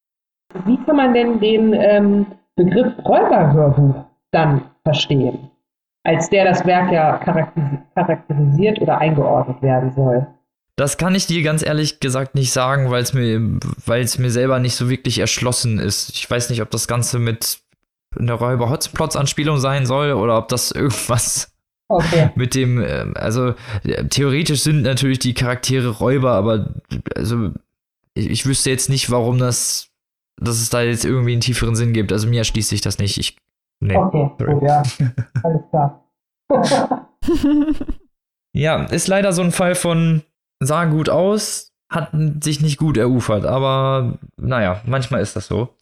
[0.65, 2.27] Wie kann man denn den ähm,
[2.57, 5.51] Begriff Räuberhörbuch dann verstehen?
[6.05, 10.27] Als der das Werk ja charakterisiert oder eingeordnet werden soll.
[10.77, 14.77] Das kann ich dir ganz ehrlich gesagt nicht sagen, weil es mir, mir selber nicht
[14.77, 16.11] so wirklich erschlossen ist.
[16.11, 17.59] Ich weiß nicht, ob das Ganze mit
[18.17, 21.53] einer Räuber Hotspots Anspielung sein soll oder ob das irgendwas
[21.89, 22.31] okay.
[22.37, 23.55] mit dem, ähm, also
[24.11, 26.75] theoretisch sind natürlich die Charaktere Räuber, aber
[27.15, 27.51] also
[28.15, 29.89] ich, ich wüsste jetzt nicht, warum das,
[30.39, 32.13] dass es da jetzt irgendwie einen tieferen Sinn gibt.
[32.13, 33.19] Also mir erschließt sich das nicht.
[33.19, 33.37] Ich,
[33.81, 33.97] nee.
[33.97, 34.83] Okay, gut, ja.
[35.43, 36.07] Alles klar.
[38.55, 40.23] ja, ist leider so ein Fall von
[40.61, 45.75] sah gut aus, hat sich nicht gut erufert, aber naja, manchmal ist das so.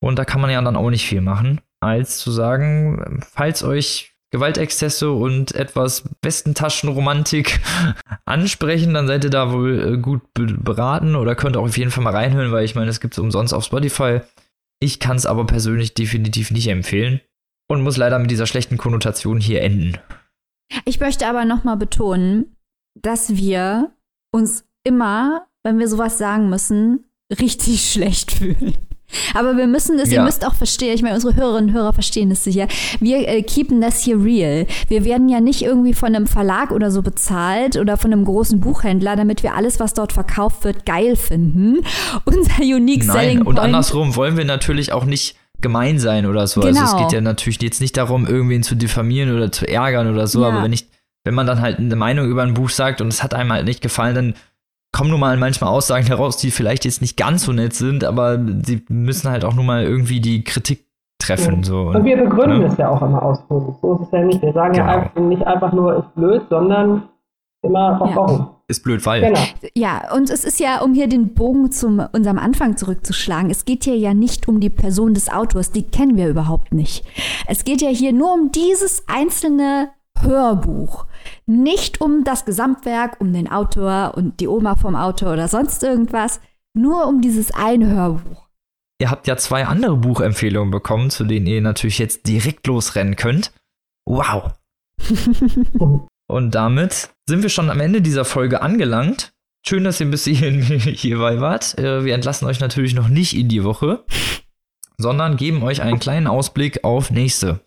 [0.00, 4.12] Und da kann man ja dann auch nicht viel machen, als zu sagen, falls euch
[4.32, 7.60] Gewaltexzesse und etwas Westentaschenromantik
[8.24, 12.02] ansprechen, dann seid ihr da wohl äh, gut beraten oder könnt auch auf jeden Fall
[12.02, 14.20] mal reinhören, weil ich meine, es gibt es umsonst auf Spotify.
[14.80, 17.20] Ich kann es aber persönlich definitiv nicht empfehlen
[17.72, 19.98] und muss leider mit dieser schlechten Konnotation hier enden.
[20.84, 22.56] Ich möchte aber nochmal betonen,
[22.94, 23.92] dass wir
[24.30, 27.06] uns immer, wenn wir sowas sagen müssen,
[27.40, 28.76] richtig schlecht fühlen.
[29.34, 30.20] Aber wir müssen das, ja.
[30.20, 32.66] ihr müsst auch verstehen, ich meine, unsere Hörerinnen und Hörer verstehen das sicher.
[32.98, 34.66] Wir äh, keepen das hier real.
[34.88, 38.60] Wir werden ja nicht irgendwie von einem Verlag oder so bezahlt oder von einem großen
[38.60, 41.80] Buchhändler, damit wir alles, was dort verkauft wird, geil finden.
[42.24, 43.48] Unser Unique Nein, Selling Point.
[43.48, 46.60] Und andersrum wollen wir natürlich auch nicht gemein sein oder so.
[46.60, 46.80] Genau.
[46.80, 47.02] Also es genau.
[47.04, 50.48] geht ja natürlich jetzt nicht darum, irgendwen zu diffamieren oder zu ärgern oder so, ja.
[50.48, 50.88] aber wenn ich
[51.24, 53.64] wenn man dann halt eine Meinung über ein Buch sagt und es hat einem halt
[53.64, 54.34] nicht gefallen, dann
[54.92, 58.38] kommen nun mal manchmal Aussagen heraus, die vielleicht jetzt nicht ganz so nett sind, aber
[58.64, 60.86] sie müssen halt auch nun mal irgendwie die Kritik
[61.18, 61.58] treffen.
[61.58, 61.62] Ja.
[61.62, 61.80] So.
[61.88, 62.66] Und wir begründen ne?
[62.66, 63.74] es ja auch immer ausführlich.
[63.80, 64.42] So ist es ja nicht.
[64.42, 64.86] Wir sagen genau.
[64.86, 67.08] ja einfach nicht einfach nur, ist blöd, sondern
[67.62, 68.48] immer warum.
[68.72, 68.76] Ja.
[68.76, 69.22] Ist blöd, weil.
[69.22, 69.40] Genau.
[69.74, 73.84] Ja, und es ist ja, um hier den Bogen zu unserem Anfang zurückzuschlagen, es geht
[73.84, 77.04] hier ja nicht um die Person des Autors, die kennen wir überhaupt nicht.
[77.46, 81.06] Es geht ja hier nur um dieses einzelne Hörbuch.
[81.46, 86.40] Nicht um das Gesamtwerk, um den Autor und die Oma vom Autor oder sonst irgendwas.
[86.74, 88.48] Nur um dieses eine Hörbuch.
[89.00, 93.52] Ihr habt ja zwei andere Buchempfehlungen bekommen, zu denen ihr natürlich jetzt direkt losrennen könnt.
[94.06, 94.52] Wow.
[96.26, 99.34] und damit sind wir schon am Ende dieser Folge angelangt.
[99.64, 101.78] Schön, dass ihr bis hierhin hierbei wart.
[101.78, 104.04] Äh, wir entlassen euch natürlich noch nicht in die Woche,
[104.98, 107.60] sondern geben euch einen kleinen Ausblick auf nächste.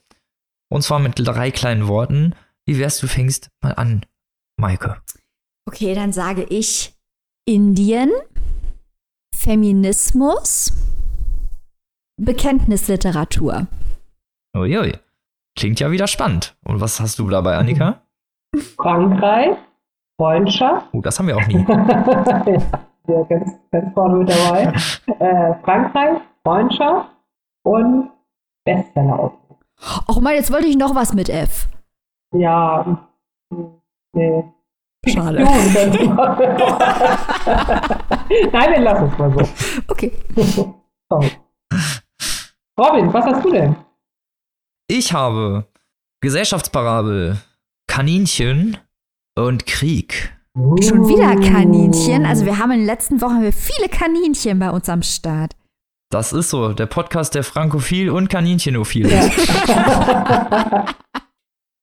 [0.70, 2.34] Und zwar mit drei kleinen Worten.
[2.66, 4.06] Wie wär's, du fängst mal an,
[4.58, 5.02] Maike?
[5.68, 6.94] Okay, dann sage ich
[7.46, 8.12] Indien,
[9.34, 10.74] Feminismus,
[12.18, 13.68] Bekenntnisliteratur.
[14.56, 14.94] Uiui.
[15.58, 16.58] Klingt ja wieder spannend.
[16.64, 18.05] Und was hast du dabei, Annika?
[18.78, 19.58] Frankreich,
[20.20, 20.88] Freundschaft.
[20.94, 21.56] Oh, das haben wir auch nie.
[23.08, 24.74] ja, ganz, ganz vorne mit dabei.
[25.20, 27.10] äh, Frankreich, Freundschaft
[27.64, 28.10] und
[28.66, 29.60] Bestseller-Autor.
[30.08, 31.68] Ach mal, jetzt wollte ich noch was mit F.
[32.34, 32.98] Ja,
[34.14, 34.44] nee.
[35.08, 35.40] Schade.
[38.52, 39.48] Nein, wir lassen es mal so.
[39.88, 40.12] Okay.
[41.10, 41.32] Sorry.
[42.80, 43.76] Robin, was hast du denn?
[44.88, 45.66] Ich habe
[46.22, 47.38] Gesellschaftsparabel,
[47.88, 48.78] Kaninchen
[49.38, 50.34] und Krieg.
[50.56, 52.26] Schon wieder Kaninchen.
[52.26, 55.56] Also wir haben in den letzten Wochen viele Kaninchen bei uns am Start.
[56.12, 60.86] Das ist so, der Podcast der Frankophil und Kaninchenophil Ja.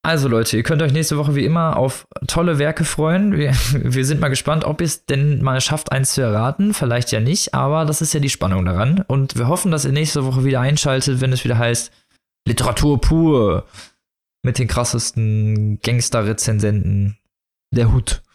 [0.05, 3.37] Also Leute, ihr könnt euch nächste Woche wie immer auf tolle Werke freuen.
[3.37, 6.74] Wir, wir sind mal gespannt, ob ihr es denn mal schafft, eins zu erraten.
[6.74, 9.05] Vielleicht ja nicht, aber das ist ja die Spannung daran.
[9.07, 11.93] Und wir hoffen, dass ihr nächste Woche wieder einschaltet, wenn es wieder heißt
[12.49, 13.65] Literatur pur
[14.43, 17.19] mit den krassesten Gangster-Rezensenten
[17.73, 18.23] der Hut.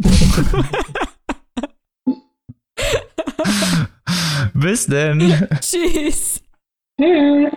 [4.54, 5.48] Bis denn.
[5.62, 6.42] Tschüss.
[7.00, 7.52] Tschüss.